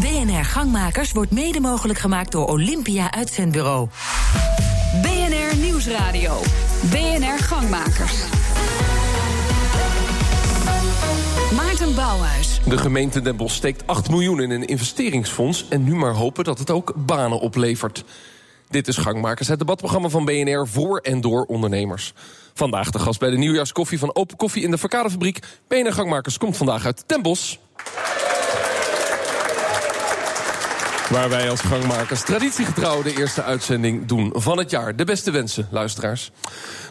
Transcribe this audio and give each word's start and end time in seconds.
BNR 0.00 0.44
Gangmakers 0.44 1.12
wordt 1.12 1.30
mede 1.30 1.60
mogelijk 1.60 1.98
gemaakt 1.98 2.32
door 2.32 2.46
Olympia 2.46 3.12
Uitzendbureau. 3.12 3.88
BNR 5.02 5.56
Nieuwsradio. 5.56 6.40
BNR 6.90 7.38
Gangmakers. 7.38 8.14
Maarten 11.54 11.94
Bouwhuis. 11.94 12.60
De 12.68 12.78
gemeente 12.78 13.20
Den 13.20 13.36
Bosch 13.36 13.56
steekt 13.56 13.86
8 13.86 14.10
miljoen 14.10 14.40
in 14.40 14.50
een 14.50 14.66
investeringsfonds... 14.66 15.68
en 15.68 15.84
nu 15.84 15.94
maar 15.94 16.14
hopen 16.14 16.44
dat 16.44 16.58
het 16.58 16.70
ook 16.70 16.92
banen 16.96 17.40
oplevert. 17.40 18.04
Dit 18.68 18.88
is 18.88 18.96
Gangmakers, 18.96 19.48
het 19.48 19.58
debatprogramma 19.58 20.08
van 20.08 20.24
BNR 20.24 20.68
voor 20.68 20.98
en 20.98 21.20
door 21.20 21.44
ondernemers. 21.44 22.12
Vandaag 22.54 22.90
de 22.90 22.98
gast 22.98 23.20
bij 23.20 23.30
de 23.30 23.38
nieuwjaarskoffie 23.38 23.98
van 23.98 24.14
Open 24.14 24.36
Koffie 24.36 24.62
in 24.62 24.70
de 24.70 24.78
Verkadefabriek. 24.78 25.38
BNR 25.68 25.92
Gangmakers 25.92 26.38
komt 26.38 26.56
vandaag 26.56 26.84
uit 26.84 27.04
Den 27.06 27.22
Bosch. 27.22 27.56
Waar 31.12 31.28
wij 31.28 31.50
als 31.50 31.60
gangmakers 31.60 32.22
traditiegetrouw 32.22 33.02
de 33.02 33.16
eerste 33.16 33.42
uitzending 33.42 34.06
doen 34.06 34.32
van 34.34 34.58
het 34.58 34.70
jaar. 34.70 34.96
De 34.96 35.04
beste 35.04 35.30
wensen, 35.30 35.68
luisteraars. 35.70 36.32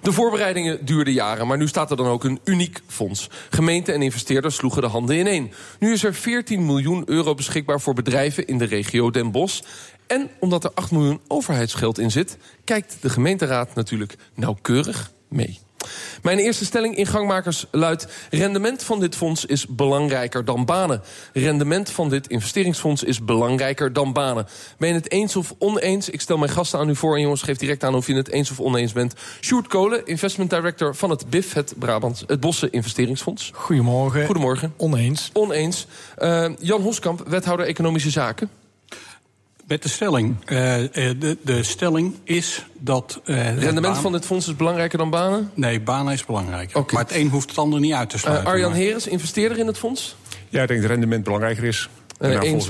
De 0.01 0.11
voorbereidingen 0.11 0.85
duurden 0.85 1.13
jaren, 1.13 1.47
maar 1.47 1.57
nu 1.57 1.67
staat 1.67 1.91
er 1.91 1.97
dan 1.97 2.07
ook 2.07 2.23
een 2.23 2.39
uniek 2.43 2.81
fonds. 2.87 3.29
Gemeenten 3.49 3.93
en 3.93 4.01
investeerders 4.01 4.55
sloegen 4.55 4.81
de 4.81 4.87
handen 4.87 5.17
ineen. 5.17 5.51
Nu 5.79 5.91
is 5.91 6.03
er 6.03 6.13
14 6.13 6.65
miljoen 6.65 7.03
euro 7.05 7.33
beschikbaar 7.33 7.81
voor 7.81 7.93
bedrijven 7.93 8.47
in 8.47 8.57
de 8.57 8.65
regio 8.65 9.11
Den 9.11 9.31
Bosch. 9.31 9.61
En 10.07 10.29
omdat 10.39 10.63
er 10.63 10.71
8 10.73 10.91
miljoen 10.91 11.21
overheidsgeld 11.27 11.99
in 11.99 12.11
zit, 12.11 12.37
kijkt 12.63 12.97
de 13.01 13.09
gemeenteraad 13.09 13.75
natuurlijk 13.75 14.15
nauwkeurig 14.35 15.11
mee. 15.27 15.59
Mijn 16.21 16.37
eerste 16.37 16.65
stelling 16.65 16.95
in 16.95 17.05
gangmakers 17.05 17.65
luidt... 17.71 18.07
rendement 18.29 18.83
van 18.83 18.99
dit 18.99 19.15
fonds 19.15 19.45
is 19.45 19.67
belangrijker 19.67 20.45
dan 20.45 20.65
banen. 20.65 21.01
Rendement 21.33 21.89
van 21.89 22.09
dit 22.09 22.27
investeringsfonds 22.27 23.03
is 23.03 23.23
belangrijker 23.23 23.93
dan 23.93 24.13
banen. 24.13 24.47
Ben 24.77 24.89
je 24.89 24.95
het 24.95 25.11
eens 25.11 25.35
of 25.35 25.53
oneens? 25.57 26.09
Ik 26.09 26.21
stel 26.21 26.37
mijn 26.37 26.51
gasten 26.51 26.79
aan 26.79 26.89
u 26.89 26.95
voor 26.95 27.15
en 27.15 27.21
jongens, 27.21 27.41
geef 27.41 27.57
direct 27.57 27.83
aan 27.83 27.95
of 27.95 28.07
je 28.07 28.15
het 28.15 28.29
eens 28.29 28.51
of 28.51 28.59
oneens 28.59 28.93
bent. 28.93 29.13
Sjoerd 29.41 29.67
Kolen, 29.67 30.05
investment 30.05 30.49
director 30.49 30.95
van 30.95 31.09
het 31.09 31.29
BIF, 31.29 31.53
het 31.53 31.73
Brabant, 31.77 32.23
het 32.27 32.39
Bossen 32.39 32.71
Investeringsfonds. 32.71 33.51
Goedemorgen. 33.53 34.25
Goedemorgen. 34.25 34.73
Oneens. 34.77 35.29
Oneens. 35.33 35.87
Uh, 36.19 36.49
Jan 36.59 36.81
Hoskamp, 36.81 37.23
wethouder 37.27 37.65
Economische 37.65 38.09
Zaken. 38.09 38.60
Met 39.71 39.83
de 39.83 39.89
stelling. 39.89 40.35
Uh, 40.45 40.57
de, 41.19 41.37
de, 41.41 41.63
stelling 41.63 42.15
is 42.23 42.65
dat. 42.79 43.21
Uh, 43.25 43.57
Rendement 43.57 43.81
baan... 43.81 44.01
van 44.01 44.11
dit 44.11 44.25
fonds 44.25 44.47
is 44.47 44.55
belangrijker 44.55 44.97
dan 44.97 45.09
banen? 45.09 45.51
Nee, 45.53 45.81
banen 45.81 46.13
is 46.13 46.25
belangrijker. 46.25 46.77
Okay. 46.77 46.93
Maar 46.93 47.03
het 47.03 47.15
een 47.15 47.29
hoeft 47.29 47.49
het 47.49 47.57
ander 47.57 47.79
niet 47.79 47.93
uit 47.93 48.09
te 48.09 48.17
sluiten. 48.17 48.45
Uh, 48.45 48.51
Arjan 48.51 48.73
Heres, 48.73 49.07
investeerder 49.07 49.57
in 49.57 49.67
het 49.67 49.77
fonds? 49.77 50.15
Ja, 50.49 50.61
ik 50.61 50.67
denk 50.67 50.81
dat 50.81 50.89
rendement 50.89 51.23
belangrijker 51.23 51.63
is. 51.63 51.89
En 52.19 52.31
uh, 52.31 52.41
eens. 52.41 52.69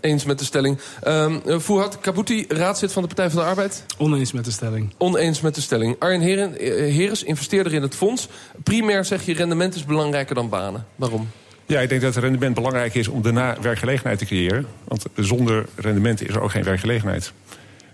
Eens 0.00 0.24
met 0.24 0.38
de 0.38 0.44
stelling. 0.44 0.78
Um, 1.06 1.40
uh, 1.46 1.58
Fouad 1.58 2.00
Kabouti, 2.00 2.44
raadslid 2.48 2.92
van 2.92 3.02
de 3.02 3.08
Partij 3.08 3.30
van 3.30 3.40
de 3.40 3.46
Arbeid. 3.46 3.84
Oneens 3.96 4.32
met 4.32 4.44
de 4.44 4.50
stelling. 4.50 4.94
Oneens 4.98 5.40
met 5.40 5.54
de 5.54 5.60
stelling. 5.60 5.96
Arjen 5.98 6.20
Heren, 6.20 6.52
Heres, 6.94 7.22
investeerder 7.22 7.74
in 7.74 7.82
het 7.82 7.94
fonds. 7.94 8.28
Primair 8.62 9.04
zeg 9.04 9.26
je 9.26 9.34
rendement 9.34 9.74
is 9.74 9.84
belangrijker 9.84 10.34
dan 10.34 10.48
banen. 10.48 10.86
Waarom? 10.96 11.28
Ja, 11.68 11.80
ik 11.80 11.88
denk 11.88 12.00
dat 12.00 12.14
het 12.14 12.24
rendement 12.24 12.54
belangrijk 12.54 12.94
is 12.94 13.08
om 13.08 13.22
daarna 13.22 13.56
werkgelegenheid 13.60 14.18
te 14.18 14.24
creëren. 14.24 14.66
Want 14.84 15.04
zonder 15.14 15.66
rendement 15.76 16.28
is 16.28 16.34
er 16.34 16.40
ook 16.40 16.50
geen 16.50 16.62
werkgelegenheid. 16.62 17.32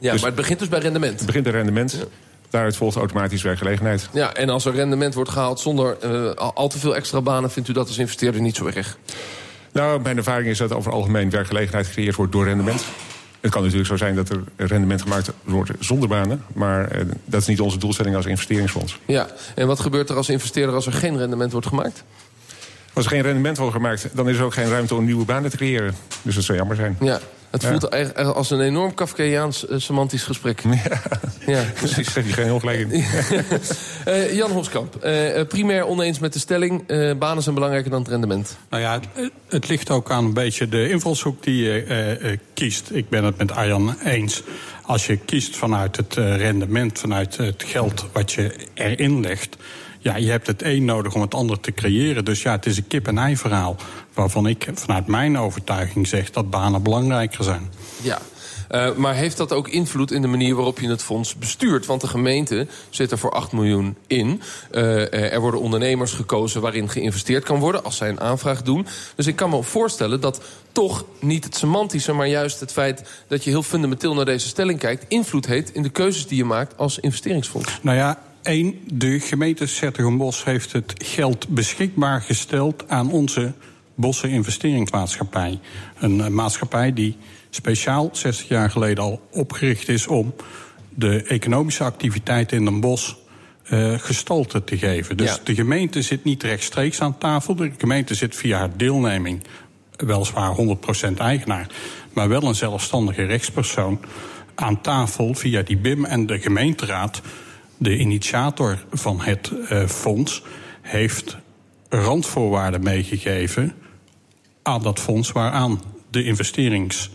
Ja, 0.01 0.13
dus 0.13 0.21
maar 0.21 0.31
het 0.31 0.39
begint 0.39 0.59
dus 0.59 0.69
bij 0.69 0.79
rendement. 0.79 1.17
Het 1.17 1.27
begint 1.27 1.45
bij 1.45 1.53
rendement. 1.53 1.93
Ja. 1.93 2.05
Daaruit 2.51 2.77
volgt 2.77 2.97
automatisch 2.97 3.43
werkgelegenheid. 3.43 4.09
Ja, 4.13 4.35
en 4.35 4.49
als 4.49 4.65
er 4.65 4.75
rendement 4.75 5.15
wordt 5.15 5.31
gehaald 5.31 5.61
zonder 5.61 5.97
uh, 6.05 6.31
al 6.35 6.69
te 6.69 6.79
veel 6.79 6.97
extra 6.97 7.21
banen... 7.21 7.51
vindt 7.51 7.69
u 7.69 7.73
dat 7.73 7.89
als 7.89 7.99
investeerder 7.99 8.41
niet 8.41 8.57
zo 8.57 8.67
erg? 8.67 8.99
Nou, 9.73 10.01
mijn 10.01 10.17
ervaring 10.17 10.49
is 10.49 10.59
dat 10.59 10.73
over 10.73 10.93
algemeen 10.93 11.31
werkgelegenheid 11.31 11.87
gecreëerd 11.87 12.15
wordt 12.15 12.33
door 12.33 12.45
rendement. 12.45 12.85
Het 13.41 13.51
kan 13.51 13.63
natuurlijk 13.63 13.89
zo 13.89 13.97
zijn 13.97 14.15
dat 14.15 14.29
er 14.29 14.43
rendement 14.57 15.03
gemaakt 15.03 15.33
wordt 15.45 15.71
zonder 15.79 16.09
banen. 16.09 16.45
Maar 16.53 16.97
uh, 16.97 17.03
dat 17.25 17.41
is 17.41 17.47
niet 17.47 17.61
onze 17.61 17.79
doelstelling 17.79 18.17
als 18.17 18.27
investeringsfonds. 18.27 18.99
Ja, 19.05 19.27
en 19.55 19.67
wat 19.67 19.81
gebeurt 19.81 20.11
er 20.11 20.17
als 20.17 20.29
investeerder 20.29 20.75
als 20.75 20.87
er 20.87 20.93
geen 20.93 21.19
rendement 21.19 21.53
wordt 21.53 21.67
gemaakt? 21.67 22.05
Als 22.95 23.05
er 23.05 23.11
geen 23.11 23.23
rendement 23.23 23.59
wordt 23.59 23.75
gemaakt, 23.75 24.09
dan 24.13 24.29
is 24.29 24.39
er 24.39 24.45
ook 24.45 24.55
geen 24.55 24.69
ruimte 24.69 24.95
om 24.95 25.05
nieuwe 25.05 25.25
banen 25.25 25.51
te 25.51 25.57
creëren. 25.57 25.95
Dus 26.23 26.35
dat 26.35 26.45
zou 26.45 26.59
jammer 26.59 26.77
zijn. 26.77 26.97
Ja, 27.01 27.21
het 27.51 27.63
ja. 27.63 27.69
voelt 27.69 27.89
eigenlijk 27.89 28.37
als 28.37 28.51
een 28.51 28.61
enorm 28.61 28.95
Kafkaiaans 28.95 29.67
uh, 29.69 29.79
semantisch 29.79 30.23
gesprek. 30.23 30.61
Ja, 30.61 31.01
ja 31.55 31.65
precies. 31.75 32.07
Daar 32.07 32.15
heb 32.15 32.27
je 32.27 32.33
geen 32.33 32.53
ongelijk 32.53 32.79
in. 32.79 32.91
uh, 34.09 34.35
Jan 34.35 34.51
Hoskamp, 34.51 35.05
uh, 35.05 35.43
primair 35.49 35.87
oneens 35.87 36.19
met 36.19 36.33
de 36.33 36.39
stelling... 36.39 36.87
banen 37.19 37.43
zijn 37.43 37.55
belangrijker 37.55 37.91
dan 37.91 38.01
het 38.01 38.09
rendement. 38.09 38.57
Nou 38.71 38.83
ja, 38.83 39.01
het, 39.13 39.31
het, 39.49 39.69
ligt 39.69 39.91
ook 39.91 40.11
aan 40.11 40.25
een 40.25 40.33
beetje 40.33 40.69
de 40.69 40.89
invalshoek 40.89 41.43
die 41.43 41.63
je 41.63 42.39
kiest. 42.55 42.91
Ik 42.93 43.09
ben 43.09 43.25
het 43.25 43.39
met 43.39 43.53
Arjan 43.53 43.97
eens. 44.05 44.43
Als 44.83 45.07
je 45.07 45.17
kiest 45.17 45.57
vanuit 45.57 45.97
het 45.97 46.15
rendement, 46.15 46.99
vanuit 46.99 47.37
het 47.37 47.65
geld 47.67 48.07
wat 48.13 48.33
je 48.33 48.55
erin 48.75 49.21
legt 49.21 49.57
ja, 50.05 50.17
je 50.17 50.31
hebt 50.31 50.47
het 50.47 50.63
een 50.63 50.85
nodig 50.85 51.15
om 51.15 51.21
het 51.21 51.35
ander 51.35 51.61
te 51.61 51.73
creëren. 51.73 52.25
Dus 52.25 52.43
ja, 52.43 52.53
het 52.53 52.67
is 52.67 52.77
een 52.77 52.87
kip-en-ei 52.87 53.37
verhaal. 53.37 53.77
Waarvan 54.15 54.47
ik 54.47 54.69
vanuit 54.75 55.07
mijn 55.07 55.39
overtuiging 55.39 56.07
zeg 56.07 56.31
dat 56.31 56.51
banen 56.51 56.83
belangrijker 56.83 57.45
zijn. 57.45 57.71
Ja, 58.03 58.19
uh, 58.71 58.95
maar 58.95 59.15
heeft 59.15 59.37
dat 59.37 59.53
ook 59.53 59.69
invloed 59.69 60.11
in 60.11 60.23
de 60.23 60.29
manier 60.29 60.55
waarop 60.55 60.81
je 60.81 60.89
het 60.89 61.03
fonds 61.03 61.35
bestuurt? 61.39 61.87
Want 61.87 62.01
de 62.01 62.07
gemeente 62.07 62.67
zit 62.91 63.11
er 63.11 63.19
voor 63.19 63.31
8 63.31 63.53
miljoen 63.53 63.97
in. 64.07 64.43
Uh, 64.73 65.33
er 65.33 65.41
worden 65.41 65.61
ondernemers 65.61 66.13
gekozen 66.13 66.61
waarin 66.61 66.89
geïnvesteerd 66.89 67.45
kan 67.45 67.59
worden... 67.59 67.85
als 67.85 67.97
zij 67.97 68.09
een 68.09 68.21
aanvraag 68.21 68.63
doen. 68.63 68.87
Dus 69.17 69.27
ik 69.27 69.37
kan 69.37 69.51
me 69.51 69.63
voorstellen 69.63 70.21
dat 70.21 70.41
toch 70.73 71.05
niet 71.21 71.45
het 71.45 71.57
semantische... 71.57 72.13
maar 72.13 72.29
juist 72.29 72.61
het 72.61 72.73
feit 72.73 73.25
dat 73.29 73.45
je 73.45 73.51
heel 73.51 73.63
fundamenteel 73.63 74.15
naar 74.15 74.25
deze 74.25 74.49
stelling 74.49 74.79
kijkt... 74.79 75.05
invloed 75.09 75.47
heeft 75.47 75.75
in 75.75 75.83
de 75.83 75.91
keuzes 75.91 76.27
die 76.27 76.37
je 76.37 76.45
maakt 76.45 76.79
als 76.79 76.99
investeringsfonds. 76.99 77.79
Nou 77.83 77.97
ja, 77.97 78.19
Eén, 78.45 78.81
de 78.93 79.21
gemeente 79.21 79.67
Sertogenbos 79.67 80.45
heeft 80.45 80.73
het 80.73 80.95
geld 81.05 81.49
beschikbaar 81.49 82.21
gesteld 82.21 82.89
aan 82.89 83.11
onze 83.11 83.53
Bossen 83.95 84.31
Investeringsmaatschappij. 84.31 85.61
Een 85.99 86.19
uh, 86.19 86.27
maatschappij 86.27 86.93
die 86.93 87.17
speciaal 87.51 88.09
60 88.13 88.49
jaar 88.49 88.71
geleden 88.71 89.05
al 89.05 89.29
opgericht 89.31 89.89
is 89.89 90.07
om 90.07 90.35
de 90.95 91.23
economische 91.23 91.85
activiteiten 91.85 92.57
in 92.57 92.67
een 92.67 92.81
bos 92.81 93.17
uh, 93.73 93.99
gestalte 93.99 94.65
te 94.65 94.79
geven. 94.79 95.17
Dus 95.17 95.31
ja. 95.31 95.39
de 95.45 95.55
gemeente 95.55 96.03
zit 96.03 96.25
niet 96.25 96.43
rechtstreeks 96.43 97.01
aan 97.01 97.19
tafel. 97.19 97.55
De 97.55 97.73
gemeente 97.79 98.15
zit 98.15 98.37
via 98.37 98.59
haar 98.59 98.77
deelneming, 98.77 99.43
weliswaar 99.97 100.57
100% 101.13 101.17
eigenaar, 101.17 101.67
maar 102.13 102.29
wel 102.29 102.43
een 102.43 102.55
zelfstandige 102.55 103.23
rechtspersoon 103.23 104.01
aan 104.55 104.81
tafel 104.81 105.35
via 105.35 105.63
die 105.63 105.77
BIM 105.77 106.05
en 106.05 106.27
de 106.27 106.39
gemeenteraad 106.41 107.23
de 107.77 107.99
initiator 107.99 108.85
van 108.91 109.21
het 109.21 109.53
uh, 109.71 109.87
fonds 109.87 110.43
heeft 110.81 111.37
randvoorwaarden 111.89 112.83
meegegeven 112.83 113.75
aan 114.63 114.83
dat 114.83 115.01
fonds 115.01 115.33
waaraan 115.33 115.83
de 116.11 116.25
investerings. 116.25 117.11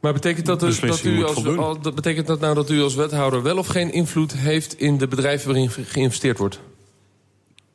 Maar 0.00 0.12
betekent 0.12 0.46
dat, 0.46 0.60
dus, 0.60 0.80
dat, 0.80 1.04
u 1.04 1.24
als, 1.24 1.46
al, 1.46 1.80
dat 1.80 1.94
betekent 1.94 2.26
dat 2.26 2.40
nou 2.40 2.54
dat 2.54 2.70
u 2.70 2.82
als 2.82 2.94
wethouder 2.94 3.42
wel 3.42 3.58
of 3.58 3.66
geen 3.66 3.92
invloed 3.92 4.32
heeft 4.32 4.78
in 4.78 4.98
de 4.98 5.08
bedrijven 5.08 5.46
waarin 5.46 5.70
geïnvesteerd 5.70 6.38
wordt? 6.38 6.60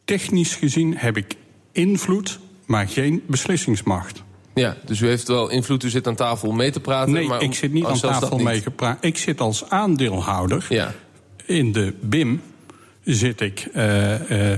Technisch 0.05 0.55
gezien 0.55 0.97
heb 0.97 1.17
ik 1.17 1.35
invloed, 1.71 2.39
maar 2.65 2.87
geen 2.87 3.23
beslissingsmacht. 3.27 4.23
Ja, 4.53 4.77
dus 4.85 4.99
u 4.99 5.07
heeft 5.07 5.27
wel 5.27 5.49
invloed, 5.49 5.83
u 5.83 5.89
zit 5.89 6.07
aan 6.07 6.15
tafel 6.15 6.49
om 6.49 6.55
mee 6.55 6.71
te 6.71 6.79
praten. 6.79 7.13
Nee, 7.13 7.27
maar 7.27 7.41
ik 7.41 7.53
zit 7.53 7.73
niet 7.73 7.85
aan 7.85 7.99
tafel 7.99 8.37
mee 8.37 8.61
te 8.61 8.71
praten. 8.71 9.07
Ik 9.07 9.17
zit 9.17 9.41
als 9.41 9.69
aandeelhouder. 9.69 10.65
Ja 10.69 10.93
in 11.45 11.71
de 11.71 11.93
BIM 12.01 12.41
zit 13.03 13.41
ik 13.41 13.67
uh, 13.75 14.29
uh, 14.29 14.57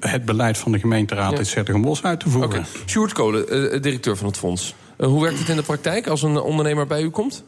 het 0.00 0.24
beleid 0.24 0.58
van 0.58 0.72
de 0.72 0.78
gemeenteraad 0.78 1.32
ja. 1.32 1.38
in 1.38 1.46
Zettergenbos 1.46 2.02
uit 2.02 2.20
te 2.20 2.28
voeren. 2.28 2.50
Okay. 2.50 2.64
Sjoerd 2.86 3.12
Kolen, 3.12 3.74
uh, 3.74 3.82
directeur 3.82 4.16
van 4.16 4.26
het 4.26 4.36
fonds. 4.36 4.74
hoe 4.98 5.22
werkt 5.22 5.38
het 5.38 5.48
in 5.48 5.56
de 5.56 5.62
praktijk 5.62 6.06
als 6.06 6.22
een 6.22 6.40
ondernemer 6.40 6.86
bij 6.86 7.02
u 7.02 7.10
komt? 7.10 7.44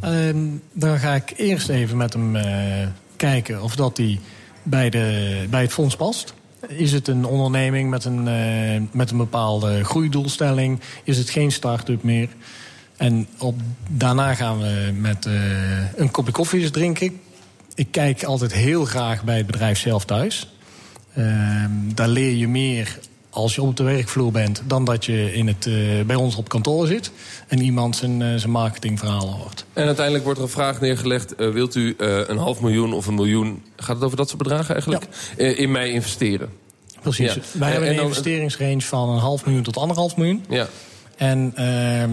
Ehm, 0.00 0.36
dan 0.72 0.98
ga 0.98 1.14
ik 1.14 1.32
eerst 1.36 1.68
even 1.68 1.96
met 1.96 2.12
hem 2.12 2.36
kijken 3.16 3.62
of 3.62 3.76
dat 3.76 3.96
hij 3.96 4.20
bij, 4.62 4.90
de, 4.90 5.46
bij 5.50 5.62
het 5.62 5.72
fonds 5.72 5.96
past. 5.96 6.34
Is 6.68 6.92
het 6.92 7.08
een 7.08 7.24
onderneming 7.24 7.90
met 7.90 8.04
een, 8.04 8.22
met 8.92 9.10
een 9.10 9.16
bepaalde 9.16 9.84
groeidoelstelling? 9.84 10.80
Is 11.04 11.18
het 11.18 11.30
geen 11.30 11.52
start-up 11.52 12.02
meer? 12.02 12.28
En 12.96 13.28
op, 13.38 13.60
daarna 13.88 14.34
gaan 14.34 14.58
we 14.58 14.92
met 15.00 15.28
een 15.96 16.10
kopje 16.10 16.32
koffie 16.32 16.60
eens 16.60 16.70
drinken 16.70 17.20
ik 17.74 17.86
kijk 17.90 18.24
altijd 18.24 18.52
heel 18.52 18.84
graag 18.84 19.24
bij 19.24 19.36
het 19.36 19.46
bedrijf 19.46 19.78
zelf 19.78 20.04
thuis. 20.04 20.48
Uh, 21.18 21.64
daar 21.94 22.08
leer 22.08 22.36
je 22.36 22.48
meer 22.48 22.98
als 23.30 23.54
je 23.54 23.62
op 23.62 23.76
de 23.76 23.82
werkvloer 23.82 24.32
bent... 24.32 24.62
dan 24.66 24.84
dat 24.84 25.04
je 25.04 25.34
in 25.34 25.46
het, 25.46 25.66
uh, 25.66 26.02
bij 26.02 26.16
ons 26.16 26.36
op 26.36 26.48
kantoor 26.48 26.86
zit... 26.86 27.10
en 27.48 27.60
iemand 27.60 27.96
zijn, 27.96 28.20
uh, 28.20 28.34
zijn 28.34 28.50
marketingverhalen 28.50 29.32
hoort. 29.32 29.64
En 29.72 29.86
uiteindelijk 29.86 30.24
wordt 30.24 30.38
er 30.38 30.44
een 30.44 30.52
vraag 30.52 30.80
neergelegd... 30.80 31.34
Uh, 31.38 31.52
wilt 31.52 31.74
u 31.74 31.94
een 31.98 32.36
half 32.36 32.60
miljoen 32.60 32.92
of 32.92 33.06
een 33.06 33.14
miljoen... 33.14 33.62
gaat 33.76 33.96
het 33.96 34.04
over 34.04 34.16
dat 34.16 34.28
soort 34.28 34.42
bedragen 34.42 34.70
eigenlijk? 34.70 35.06
Ja. 35.36 35.44
in 35.44 35.70
mij 35.70 35.90
investeren? 35.90 36.48
Precies. 37.00 37.34
Ja. 37.34 37.40
Wij 37.52 37.70
hebben 37.70 37.88
een 37.88 38.02
investeringsrange 38.02 38.80
van 38.80 39.08
een 39.08 39.18
half 39.18 39.44
miljoen 39.44 39.62
tot 39.62 39.76
anderhalf 39.76 40.16
miljoen. 40.16 40.44
Ja. 40.48 40.68
En 41.16 41.52
ehm, 41.54 42.10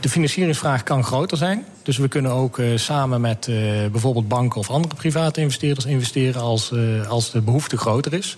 de 0.00 0.08
financieringsvraag 0.08 0.82
kan 0.82 1.04
groter 1.04 1.36
zijn. 1.36 1.64
Dus 1.82 1.96
we 1.96 2.08
kunnen 2.08 2.32
ook 2.32 2.58
eh, 2.58 2.66
samen 2.74 3.20
met 3.20 3.48
eh, 3.48 3.54
bijvoorbeeld 3.90 4.28
banken 4.28 4.60
of 4.60 4.70
andere 4.70 4.94
private 4.94 5.40
investeerders 5.40 5.86
investeren 5.86 6.40
als, 6.40 6.72
eh, 6.72 7.08
als 7.08 7.30
de 7.30 7.40
behoefte 7.40 7.76
groter 7.76 8.12
is. 8.12 8.36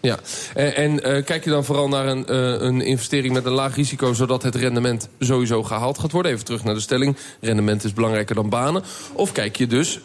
Ja, 0.00 0.18
en, 0.54 1.02
en 1.02 1.24
kijk 1.24 1.44
je 1.44 1.50
dan 1.50 1.64
vooral 1.64 1.88
naar 1.88 2.06
een, 2.06 2.34
een 2.64 2.80
investering 2.80 3.34
met 3.34 3.44
een 3.44 3.52
laag 3.52 3.74
risico... 3.74 4.12
zodat 4.12 4.42
het 4.42 4.54
rendement 4.54 5.08
sowieso 5.18 5.62
gehaald 5.62 5.98
gaat 5.98 6.12
worden? 6.12 6.32
Even 6.32 6.44
terug 6.44 6.64
naar 6.64 6.74
de 6.74 6.80
stelling, 6.80 7.16
rendement 7.40 7.84
is 7.84 7.92
belangrijker 7.92 8.34
dan 8.34 8.48
banen. 8.48 8.82
Of 9.12 9.32
kijk 9.32 9.56
je 9.56 9.66
dus 9.66 10.00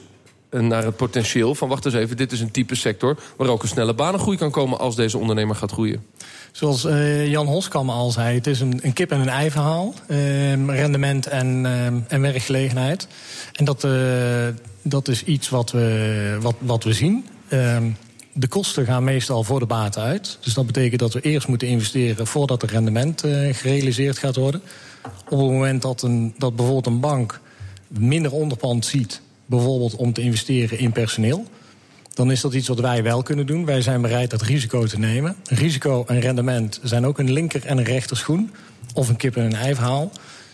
naar 0.52 0.84
het 0.84 0.96
potentieel 0.96 1.56
van... 1.56 1.68
wacht 1.68 1.86
eens 1.86 1.94
even, 1.94 2.18
dit 2.18 2.32
is 2.32 2.40
een 2.40 2.52
type 2.52 2.76
sector... 2.76 3.18
waar 3.38 3.48
ook 3.48 3.62
een 3.62 3.68
snelle 3.68 3.94
banengroei 3.94 4.38
kan 4.38 4.52
komen 4.52 4.80
als 4.80 4.96
deze 4.96 5.18
ondernemer 5.18 5.56
gaat 5.56 5.72
groeien? 5.72 6.06
Zoals 6.52 6.86
eh, 6.86 7.28
Jan 7.28 7.48
Hoskam 7.48 7.90
al 7.90 8.12
zei, 8.12 8.36
het 8.36 8.48
is 8.48 8.60
een, 8.60 8.80
een 8.82 8.94
kip- 8.94 9.12
en 9.12 9.20
een 9.20 9.30
ei 9.30 9.52
verhaal. 9.52 9.94
Ehm, 10.08 10.70
rendement 10.70 11.28
en, 11.28 11.66
ehm, 11.66 12.00
en 12.08 12.22
werkgelegenheid. 12.22 13.08
En 13.54 13.66
dat, 13.66 13.84
eh, 13.84 14.48
dat 14.82 15.08
is 15.08 15.24
iets 15.24 15.50
wat 15.50 15.72
we, 15.72 16.38
wat, 16.42 16.56
wat 16.60 16.84
we 16.84 16.94
zien. 16.94 17.26
Ehm, 17.48 17.90
de 18.34 18.48
kosten 18.48 18.86
gaan 18.86 19.04
meestal 19.04 19.44
voor 19.44 19.60
de 19.60 19.66
baten 19.66 20.02
uit. 20.02 20.38
Dus 20.42 20.54
dat 20.54 20.66
betekent 20.66 21.00
dat 21.00 21.14
we 21.14 21.22
eerst 21.22 21.48
moeten 21.48 21.68
investeren 21.68 22.28
voordat 22.28 22.62
het 22.62 22.72
rendement 22.72 23.24
eh, 23.24 23.54
gerealiseerd 23.54 24.18
gaat 24.18 24.36
worden. 24.36 24.62
Op 25.30 25.40
het 25.40 25.50
moment 25.50 25.82
dat, 25.82 26.02
een, 26.02 26.34
dat 26.38 26.56
bijvoorbeeld 26.56 26.86
een 26.86 27.00
bank 27.00 27.40
minder 27.88 28.32
onderpand 28.32 28.86
ziet, 28.86 29.22
bijvoorbeeld 29.52 29.96
om 29.96 30.14
te 30.14 30.22
investeren 30.22 30.80
in 30.80 30.92
personeel, 30.92 31.46
dan 32.14 32.32
is 32.32 32.42
dat 32.42 32.54
iets 32.54 32.68
wat 32.68 32.80
wij 32.80 33.04
wel 33.04 33.24
kunnen 33.24 33.46
doen. 33.46 33.66
Wij 33.66 33.82
zijn 33.82 34.02
bereid 34.02 34.30
dat 34.30 34.42
risico 34.42 34.86
te 34.86 35.00
nemen. 35.00 35.36
Risico 35.44 36.04
en 36.08 36.20
rendement 36.20 36.80
zijn 36.84 37.06
ook 37.06 37.20
een 37.20 37.32
linker 37.32 37.66
en 37.66 37.78
een 37.78 37.84
rechterschoen. 37.84 38.52
Of 38.94 39.10
een 39.10 39.16
kip 39.16 39.36
en 39.36 39.44
een 39.46 39.56
ei 39.56 39.76
verhaal. 39.76 40.12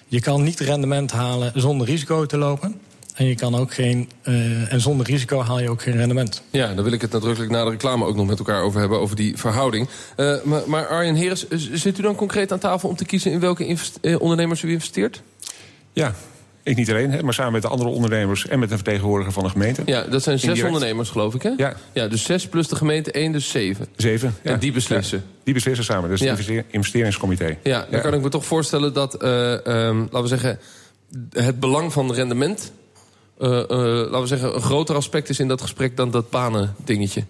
Je 0.08 0.22
kan 0.22 0.44
niet 0.44 0.60
rendement 0.60 1.12
halen 1.12 1.52
zonder 1.56 1.88
risico 1.88 2.26
te 2.26 2.38
lopen. 2.38 2.76
En 3.14 3.26
je 3.26 3.36
kan 3.36 3.56
ook 3.56 3.74
geen. 3.74 4.10
eh, 4.22 4.74
en 4.74 4.82
zonder 4.82 5.06
risico 5.06 5.42
haal 5.42 5.60
je 5.60 5.70
ook 5.70 5.82
geen 5.82 5.96
rendement. 5.96 6.42
Ja, 6.50 6.74
daar 6.74 6.84
wil 6.84 6.94
ik 6.94 7.02
het 7.02 7.12
nadrukkelijk 7.12 7.52
na 7.52 7.64
de 7.64 7.70
reclame 7.70 8.06
ook 8.06 8.16
nog 8.16 8.28
met 8.28 8.40
elkaar 8.40 8.62
over 8.62 8.80
hebben... 8.80 9.00
over 9.00 9.16
die 9.16 9.38
verhouding. 9.38 9.88
Eh, 10.16 10.36
maar, 10.44 10.62
maar 10.66 10.88
Arjen 10.88 11.16
Heres, 11.16 11.46
zit 11.74 11.98
u 11.98 12.02
dan 12.02 12.16
concreet 12.16 12.52
aan 12.52 12.60
tafel 12.60 12.90
om 12.90 12.96
te 12.96 13.06
kiezen... 13.06 13.32
in 13.32 13.40
welke 13.40 13.66
invest- 13.66 13.98
eh, 14.02 14.22
ondernemers 14.22 14.62
u 14.62 14.72
investeert? 14.72 15.22
Ja, 15.94 16.16
ik 16.68 16.76
niet 16.76 16.90
alleen, 16.90 17.12
hè, 17.12 17.24
maar 17.24 17.34
samen 17.34 17.52
met 17.52 17.62
de 17.62 17.68
andere 17.68 17.90
ondernemers... 17.90 18.48
en 18.48 18.60
met 18.60 18.72
een 18.72 18.76
vertegenwoordiger 18.76 19.34
van 19.34 19.44
de 19.44 19.50
gemeente. 19.50 19.82
Ja, 19.86 20.02
dat 20.02 20.24
zijn 20.24 20.40
zes 20.40 20.48
Indirect. 20.48 20.74
ondernemers, 20.74 21.10
geloof 21.10 21.34
ik, 21.34 21.42
hè? 21.42 21.52
Ja. 21.58 21.74
ja 21.94 22.08
dus 22.08 22.24
zes 22.24 22.48
plus 22.48 22.68
de 22.68 22.76
gemeente 22.76 23.12
één, 23.12 23.32
dus 23.32 23.50
zeven. 23.50 23.88
Zeven. 23.96 24.36
Ja. 24.42 24.52
En 24.52 24.60
die 24.60 24.72
beslissen. 24.72 25.18
Ja, 25.18 25.24
die 25.44 25.54
beslissen 25.54 25.86
samen, 25.86 26.10
dus 26.10 26.20
het 26.20 26.64
investeringscomité. 26.70 27.58
Ja, 27.64 27.88
dan 27.92 28.02
kan 28.02 28.14
ik 28.14 28.22
me 28.22 28.30
toch 28.30 28.46
voorstellen 28.46 28.94
dat, 28.94 29.14
eh, 29.14 29.66
ehm, 29.66 30.00
laten 30.00 30.22
we 30.22 30.28
zeggen... 30.28 30.60
het 31.32 31.60
belang 31.60 31.94
van 31.94 32.14
rendement... 32.14 32.72
eh, 33.40 33.60
eh, 33.60 33.70
laten 33.70 34.22
we 34.22 34.28
zeggen, 34.28 34.56
een 34.56 34.62
groter 34.62 34.96
aspect 34.96 35.30
is 35.30 35.40
in 35.40 35.48
dat 35.48 35.62
gesprek... 35.62 35.98
dan 35.98 36.12
dat 36.12 36.30
banen-dingetje. 36.30 37.24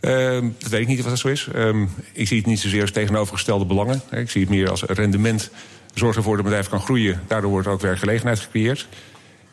Ehm, 0.00 0.48
dat 0.58 0.70
weet 0.70 0.80
ik 0.80 0.88
niet 0.88 1.00
of 1.00 1.06
dat 1.06 1.18
zo 1.18 1.28
is. 1.28 1.48
Ehm, 1.54 1.82
ik 2.12 2.28
zie 2.28 2.38
het 2.38 2.46
niet 2.46 2.60
zozeer 2.60 2.80
als 2.80 2.90
tegenovergestelde 2.90 3.64
belangen. 3.64 4.02
Ik 4.10 4.30
zie 4.30 4.40
het 4.40 4.50
meer 4.50 4.70
als 4.70 4.82
rendement 4.82 5.50
zorgt 5.94 6.16
ervoor 6.16 6.36
dat 6.36 6.44
het 6.44 6.54
bedrijf 6.54 6.68
kan 6.68 6.80
groeien. 6.80 7.22
Daardoor 7.26 7.50
wordt 7.50 7.66
ook 7.68 7.80
werkgelegenheid 7.80 8.40
gecreëerd. 8.40 8.86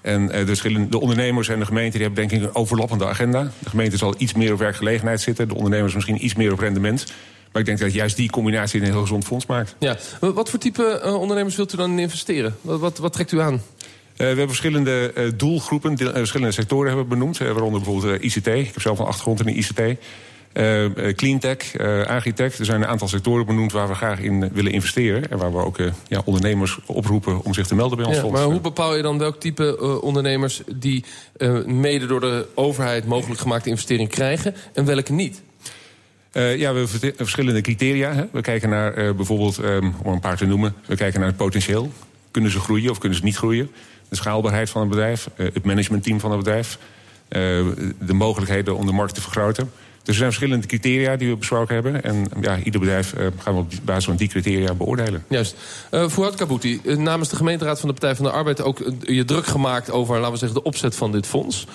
En 0.02 0.32
eh, 0.32 0.46
de, 0.46 0.88
de 0.90 1.00
ondernemers 1.00 1.48
en 1.50 1.60
de 1.60 1.66
gemeente 1.66 1.98
die 1.98 2.06
hebben 2.08 2.28
denk 2.28 2.42
ik 2.42 2.48
een 2.48 2.56
overlappende 2.56 3.06
agenda. 3.06 3.52
De 3.60 3.70
gemeente 3.70 3.98
zal 3.98 4.16
iets 4.18 4.34
meer 4.34 4.54
op 4.54 4.60
werkgelegenheid 4.60 5.22
zitten. 5.22 5.48
De 5.48 5.56
ondernemers 5.56 5.94
misschien 5.94 6.26
iets 6.26 6.36
meer 6.36 6.52
op 6.52 6.60
rendement. 6.60 7.06
Maar 7.52 7.62
ik 7.62 7.68
denk 7.68 7.80
dat 7.80 7.94
juist 7.94 8.16
die 8.16 8.30
combinatie 8.30 8.80
een 8.82 8.86
heel 8.92 9.02
gezond 9.02 9.26
fonds 9.26 9.46
maakt. 9.46 9.76
Ja. 9.80 9.98
Wat 10.20 10.50
voor 10.50 10.60
type 10.60 10.84
eh, 11.00 11.16
ondernemers 11.20 11.56
wilt 11.56 11.74
u 11.74 11.78
dan 11.78 11.92
in 11.92 12.00
investeren? 12.00 12.56
Wat, 12.62 12.80
wat, 12.80 12.98
wat 12.98 13.14
trekt 13.14 13.32
u 13.32 13.40
aan? 13.40 13.54
Eh, 13.54 13.62
we 14.18 14.24
hebben 14.26 14.48
verschillende 14.48 15.14
doelgroepen, 15.36 15.96
de- 15.96 16.12
verschillende 16.14 16.54
sectoren 16.54 16.88
hebben 16.88 17.04
we 17.10 17.16
benoemd. 17.16 17.38
waaronder 17.38 17.82
bijvoorbeeld 17.82 18.24
ICT. 18.24 18.48
Ik 18.48 18.66
heb 18.66 18.82
zelf 18.82 19.00
een 19.00 19.06
achtergrond 19.06 19.40
in 19.40 19.46
de 19.46 19.54
ICT. 19.54 20.00
Eh, 20.54 20.86
eh, 20.86 21.16
cleantech, 21.16 21.76
eh 21.76 22.06
agritech. 22.06 22.58
Er 22.60 22.66
zijn 22.66 22.82
een 22.82 22.88
aantal 22.88 23.08
sectoren 23.08 23.46
benoemd 23.46 23.72
waar 23.72 23.88
we 23.88 23.94
graag 23.94 24.20
in 24.20 24.50
willen 24.54 24.72
investeren. 24.72 25.30
En 25.30 25.38
waar 25.38 25.52
we 25.52 25.66
ook 25.66 25.78
ja, 26.08 26.22
ondernemers 26.26 26.80
oproepen 26.86 27.44
om 27.44 27.54
zich 27.54 27.68
te 27.68 27.76
melden 27.76 27.98
bij 27.98 28.06
ons 28.06 28.16
Ja, 28.16 28.22
fonds. 28.22 28.38
maar 28.38 28.50
hoe 28.50 28.60
bepaal 28.60 28.96
je 28.96 29.02
dan 29.02 29.18
welk 29.18 29.40
type 29.40 30.02
ondernemers... 30.02 30.62
die 30.76 31.06
mede 31.66 32.06
door 32.06 32.20
de 32.20 32.48
overheid 32.56 33.06
mogelijk 33.06 33.40
gemaakte 33.40 33.70
investering 33.70 34.10
krijgen... 34.10 34.56
en 34.74 34.86
welke 34.86 35.14
niet? 35.14 35.42
Ja, 36.32 36.74
we 36.74 36.80
hebben 36.80 36.88
verschillende 37.16 37.62
criteria. 37.62 38.14
Hè. 38.14 38.24
We 38.32 38.42
kijken 38.42 38.70
naar 38.70 39.16
bijvoorbeeld, 39.16 39.58
ehm, 39.58 39.90
om 40.04 40.14
een 40.14 40.20
paar 40.20 40.38
te 40.38 40.46
noemen... 40.46 40.76
we 40.86 40.96
kijken 40.96 41.20
naar 41.20 41.30
het 41.30 41.38
potentieel. 41.38 41.92
Kunnen 42.32 42.52
ze 42.52 42.60
groeien 42.60 42.92
of 42.92 42.98
kunnen 42.98 43.18
ze 43.18 43.24
niet 43.24 43.38
groeien? 43.38 43.72
De 44.10 44.16
schaalbaarheid 44.16 44.70
van 44.70 44.82
het 44.82 44.90
bedrijf, 44.90 45.28
het 45.36 45.66
managementteam 45.66 46.20
van 46.20 46.32
het 46.32 46.40
bedrijf... 46.40 46.78
de 48.00 48.14
mogelijkheden 48.14 48.78
om 48.78 48.86
de 48.86 48.94
markt 48.94 49.16
te 49.16 49.22
vergroten. 49.22 49.72
Dus 50.04 50.14
er 50.14 50.14
zijn 50.14 50.32
verschillende 50.32 50.68
criteria 50.68 51.16
die 51.16 51.30
we 51.30 51.38
besproken 51.38 51.74
hebben. 51.74 52.04
En 52.04 52.26
ja, 52.42 52.58
ieder 52.64 52.80
bedrijf 52.80 53.14
eh, 53.14 53.26
gaan 53.38 53.54
we 53.54 53.60
op 53.60 53.72
basis 53.84 54.06
van 54.06 54.16
die 54.16 54.28
criteria 54.28 54.74
beoordelen. 54.74 55.24
Juist. 55.28 55.56
Uh, 55.92 56.08
Fouad 56.08 56.36
Kabouti, 56.36 56.82
eh, 56.86 56.98
namens 56.98 57.30
de 57.30 57.36
gemeenteraad 57.36 57.80
van 57.80 57.90
de 57.90 57.96
Partij 57.96 58.16
van 58.16 58.26
de 58.26 58.32
Arbeid... 58.32 58.62
ook 58.62 58.92
je 59.02 59.26
druk 59.26 59.46
gemaakt 59.46 59.92
over, 59.92 60.16
laten 60.16 60.32
we 60.32 60.38
zeggen, 60.38 60.58
de 60.58 60.64
opzet 60.64 60.96
van 60.96 61.12
dit 61.12 61.28
fonds. 61.28 61.68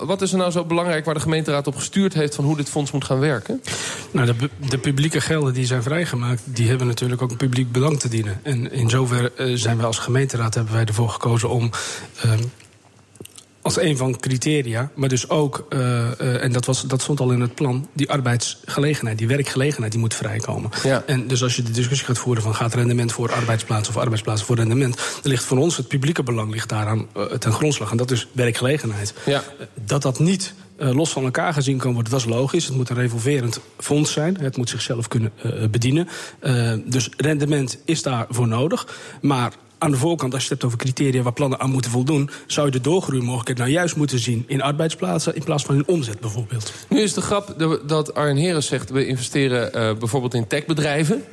Wat 0.00 0.22
is 0.22 0.32
er 0.32 0.38
nou 0.38 0.50
zo 0.50 0.64
belangrijk 0.64 1.04
waar 1.04 1.14
de 1.14 1.20
gemeenteraad 1.20 1.66
op 1.66 1.76
gestuurd 1.76 2.14
heeft... 2.14 2.34
van 2.34 2.44
hoe 2.44 2.56
dit 2.56 2.68
fonds 2.68 2.90
moet 2.90 3.04
gaan 3.04 3.18
werken? 3.18 3.62
Nou, 4.10 4.26
de, 4.26 4.50
de 4.68 4.78
publieke 4.78 5.20
gelden 5.20 5.54
die 5.54 5.66
zijn 5.66 5.82
vrijgemaakt... 5.82 6.42
die 6.44 6.68
hebben 6.68 6.86
natuurlijk 6.86 7.22
ook 7.22 7.30
een 7.30 7.36
publiek 7.36 7.72
belang 7.72 8.00
te 8.00 8.08
dienen. 8.08 8.40
En 8.42 8.72
in 8.72 8.90
zoverre 8.90 9.32
eh, 9.36 9.52
zijn 9.54 9.76
wij 9.76 9.86
als 9.86 9.98
gemeenteraad 9.98 10.54
hebben 10.54 10.74
wij 10.74 10.84
ervoor 10.84 11.08
gekozen 11.08 11.48
om... 11.48 11.70
als 13.66 13.80
een 13.80 13.96
van 13.96 14.12
de 14.12 14.18
criteria, 14.18 14.90
maar 14.94 15.08
dus 15.08 15.28
ook, 15.28 15.66
eh, 15.68 16.20
eh, 16.20 16.42
en 16.42 16.52
dat, 16.52 16.66
was, 16.66 16.82
dat 16.82 17.02
stond 17.02 17.20
al 17.20 17.30
in 17.30 17.40
het 17.40 17.54
plan... 17.54 17.88
die 17.92 18.10
arbeidsgelegenheid, 18.10 19.18
die 19.18 19.26
werkgelegenheid, 19.26 19.92
die 19.92 20.00
moet 20.00 20.14
vrijkomen. 20.14 20.70
Ja. 20.82 21.02
En 21.06 21.26
dus 21.26 21.42
als 21.42 21.56
je 21.56 21.62
de 21.62 21.70
discussie 21.70 22.06
gaat 22.06 22.18
voeren 22.18 22.42
van... 22.42 22.54
gaat 22.54 22.74
rendement 22.74 23.12
voor 23.12 23.32
arbeidsplaats 23.32 23.88
of 23.88 23.96
arbeidsplaats 23.96 24.42
voor 24.42 24.56
rendement... 24.56 24.96
dan 24.96 25.32
ligt 25.32 25.44
voor 25.44 25.58
ons 25.58 25.76
het 25.76 25.88
publieke 25.88 26.22
belang 26.22 26.52
ligt 26.52 26.68
daaraan 26.68 27.06
eh, 27.14 27.22
ten 27.22 27.52
grondslag. 27.52 27.90
En 27.90 27.96
dat 27.96 28.10
is 28.10 28.28
werkgelegenheid. 28.32 29.14
Ja. 29.24 29.42
Dat 29.84 30.02
dat 30.02 30.18
niet 30.18 30.54
los 30.78 31.10
van 31.10 31.24
elkaar 31.24 31.52
gezien 31.52 31.78
kan 31.78 31.92
worden, 31.92 32.12
dat 32.12 32.20
is 32.20 32.26
logisch. 32.26 32.66
Het 32.66 32.76
moet 32.76 32.88
een 32.88 32.96
revolverend 32.96 33.60
fonds 33.78 34.12
zijn. 34.12 34.36
Het 34.40 34.56
moet 34.56 34.68
zichzelf 34.68 35.08
kunnen 35.08 35.32
bedienen. 35.70 36.08
Dus 36.84 37.10
rendement 37.16 37.78
is 37.84 38.02
daarvoor 38.02 38.48
nodig. 38.48 38.86
Maar 39.20 39.52
aan 39.78 39.90
de 39.90 39.96
voorkant, 39.96 40.34
als 40.34 40.42
je 40.42 40.52
het 40.52 40.62
hebt 40.62 40.72
over 40.74 40.84
criteria 40.84 41.22
waar 41.22 41.32
plannen 41.32 41.60
aan 41.60 41.70
moeten 41.70 41.90
voldoen... 41.90 42.30
zou 42.46 42.66
je 42.66 42.72
de 42.72 42.80
doorgroeimogelijkheid 42.80 43.58
nou 43.58 43.70
juist 43.70 43.96
moeten 43.96 44.18
zien 44.18 44.44
in 44.46 44.62
arbeidsplaatsen... 44.62 45.34
in 45.34 45.44
plaats 45.44 45.64
van 45.64 45.74
in 45.74 45.86
omzet 45.86 46.20
bijvoorbeeld. 46.20 46.72
Nu 46.88 47.00
is 47.00 47.14
de 47.14 47.20
grap 47.20 47.54
dat 47.86 48.14
Arjen 48.14 48.36
Heres 48.36 48.66
zegt... 48.66 48.90
we 48.90 49.06
investeren 49.06 49.72
eh, 49.72 49.96
bijvoorbeeld 49.98 50.34
in 50.34 50.46
techbedrijven... 50.46 51.24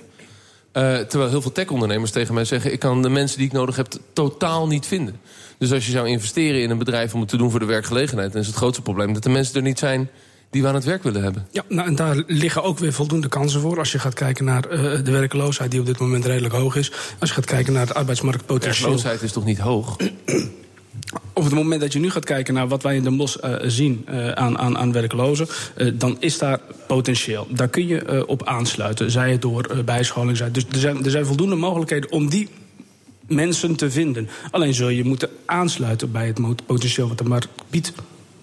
Eh, 0.71 0.97
terwijl 0.97 1.29
heel 1.29 1.41
veel 1.41 1.51
tech-ondernemers 1.51 2.11
tegen 2.11 2.33
mij 2.33 2.45
zeggen... 2.45 2.73
ik 2.73 2.79
kan 2.79 3.01
de 3.01 3.09
mensen 3.09 3.37
die 3.37 3.47
ik 3.47 3.53
nodig 3.53 3.75
heb 3.75 3.87
totaal 4.13 4.67
niet 4.67 4.85
vinden. 4.85 5.19
Dus 5.57 5.71
als 5.71 5.85
je 5.85 5.91
zou 5.91 6.07
investeren 6.07 6.61
in 6.61 6.69
een 6.69 6.77
bedrijf 6.77 7.13
om 7.13 7.19
het 7.19 7.29
te 7.29 7.37
doen 7.37 7.51
voor 7.51 7.59
de 7.59 7.65
werkgelegenheid... 7.65 8.31
dan 8.31 8.41
is 8.41 8.47
het 8.47 8.55
grootste 8.55 8.81
probleem 8.81 9.13
dat 9.13 9.23
de 9.23 9.29
mensen 9.29 9.55
er 9.55 9.61
niet 9.61 9.79
zijn 9.79 10.09
die 10.53 10.61
we 10.61 10.67
aan 10.67 10.75
het 10.75 10.83
werk 10.83 11.03
willen 11.03 11.23
hebben. 11.23 11.47
Ja, 11.51 11.63
nou, 11.69 11.87
en 11.87 11.95
daar 11.95 12.23
liggen 12.27 12.63
ook 12.63 12.79
weer 12.79 12.93
voldoende 12.93 13.27
kansen 13.27 13.61
voor. 13.61 13.77
Als 13.77 13.91
je 13.91 13.99
gaat 13.99 14.13
kijken 14.13 14.45
naar 14.45 14.65
eh, 14.65 14.79
de 15.03 15.11
werkloosheid, 15.11 15.71
die 15.71 15.79
op 15.79 15.85
dit 15.85 15.99
moment 15.99 16.25
redelijk 16.25 16.53
hoog 16.53 16.75
is. 16.75 16.91
Als 17.19 17.29
je 17.29 17.35
gaat 17.35 17.45
kijken 17.45 17.73
naar 17.73 17.87
het 17.87 17.93
arbeidsmarktpotentieel. 17.93 18.89
Werkloosheid 18.89 19.21
is 19.21 19.31
toch 19.31 19.45
niet 19.45 19.59
hoog? 19.59 19.95
Op 21.33 21.43
het 21.43 21.53
moment 21.53 21.81
dat 21.81 21.93
je 21.93 21.99
nu 21.99 22.09
gaat 22.09 22.25
kijken 22.25 22.53
naar 22.53 22.67
wat 22.67 22.83
wij 22.83 22.95
in 22.95 23.03
Den 23.03 23.17
Bosch 23.17 23.35
eh, 23.37 23.55
zien 23.61 24.03
eh, 24.05 24.31
aan, 24.31 24.57
aan, 24.57 24.77
aan 24.77 24.91
werklozen, 24.91 25.47
dan 25.93 26.17
is 26.19 26.37
daar 26.37 26.59
potentieel. 26.87 27.47
Daar 27.49 27.67
kun 27.67 27.87
je 27.87 28.27
op 28.27 28.43
aansluiten, 28.43 29.11
zij 29.11 29.31
het 29.31 29.41
door 29.41 29.83
bijscholing. 29.85 30.37
Zij. 30.37 30.51
Dus 30.51 30.65
er 30.71 30.77
zijn, 30.77 31.05
er 31.05 31.11
zijn 31.11 31.25
voldoende 31.25 31.55
mogelijkheden 31.55 32.11
om 32.11 32.29
die 32.29 32.49
mensen 33.27 33.75
te 33.75 33.91
vinden. 33.91 34.29
Alleen 34.51 34.73
zul 34.73 34.89
je 34.89 35.03
moeten 35.03 35.29
aansluiten 35.45 36.11
bij 36.11 36.27
het 36.27 36.65
potentieel 36.65 37.07
wat 37.07 37.17
de 37.17 37.23
markt 37.23 37.47
biedt. 37.69 37.93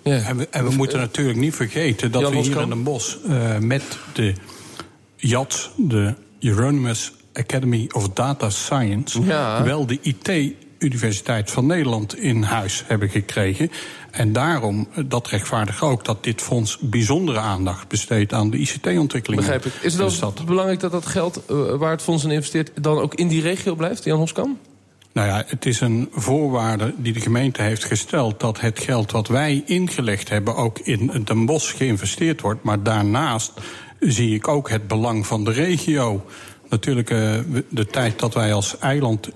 Ja. 0.03 0.19
En 0.19 0.37
we, 0.37 0.49
en 0.51 0.65
we 0.69 0.75
moeten 0.77 0.99
natuurlijk 0.99 1.39
niet 1.39 1.55
vergeten 1.55 2.13
dat 2.13 2.23
Jan 2.23 2.31
we 2.33 2.39
hier 2.39 2.61
in 2.61 2.69
Den 2.69 2.83
Bosch 2.83 3.17
eh, 3.29 3.59
met 3.59 3.83
de 4.13 4.35
JAT, 5.17 5.71
de 5.77 6.15
Euronymous 6.41 7.13
Academy 7.33 7.89
of 7.93 8.09
Data 8.09 8.51
Science, 8.51 9.23
Ja. 9.23 9.63
wel 9.63 9.87
de 9.87 9.99
IT-universiteit 10.03 11.51
van 11.51 11.67
Nederland 11.67 12.19
in 12.19 12.43
huis 12.43 12.85
hebben 12.87 13.09
gekregen. 13.09 13.71
En 14.11 14.33
daarom, 14.33 14.89
eh, 14.95 15.05
dat 15.07 15.29
rechtvaardigt 15.29 15.81
ook 15.81 16.05
dat 16.05 16.25
dit 16.25 16.41
fonds 16.41 16.79
bijzondere 16.81 17.39
aandacht 17.39 17.89
besteedt 17.89 18.33
aan 18.33 18.51
de 18.51 18.57
ICT-ontwikkeling. 18.57 19.41
Begrijp 19.41 19.65
ik. 19.65 19.73
Is 19.83 19.95
het 19.95 20.45
belangrijk 20.45 20.81
dat 20.81 20.93
dat 20.93 21.07
geld 21.07 21.43
eh, 21.47 21.75
waar 21.75 21.91
het 21.91 22.03
fonds 22.03 22.25
in 22.25 22.31
investeert... 22.31 22.71
dan 22.75 22.99
ook 22.99 23.15
in 23.15 23.29
die 23.29 23.43
regio 23.43 23.75
blijft, 23.75 24.05
Jan 24.05 24.19
Hoskam? 24.19 24.59
Nou 25.13 25.29
ja, 25.29 25.45
het 25.47 25.67
is 25.67 25.81
een 25.81 26.09
voorwaarde 26.13 26.95
die 26.97 27.13
de 27.13 27.21
gemeente 27.21 27.63
heeft 27.63 27.85
gesteld 27.85 28.41
dat 28.41 28.61
het 28.61 28.79
geld 28.79 29.11
wat 29.11 29.29
wij 29.29 29.63
ingelegd 29.67 30.29
hebben 30.29 30.57
ook 30.57 30.79
in 30.79 31.23
Den 31.25 31.47
Bosch 31.47 31.77
geïnvesteerd 31.77 32.41
wordt. 32.41 32.63
Maar 32.63 32.83
daarnaast 32.83 33.53
zie 34.01 34.35
ik 34.35 34.49
ook 34.49 34.71
het 34.71 34.89
belang 34.89 35.27
van 35.27 35.45
de 35.45 35.51
regio. 35.51 36.25
natuurlijk 36.69 37.11
uh, 37.11 37.39
de 37.69 37.87
tijd 37.87 38.19
dat 38.19 38.35
wij 38.35 38.53
als 38.53 38.79
eiland 38.79 39.29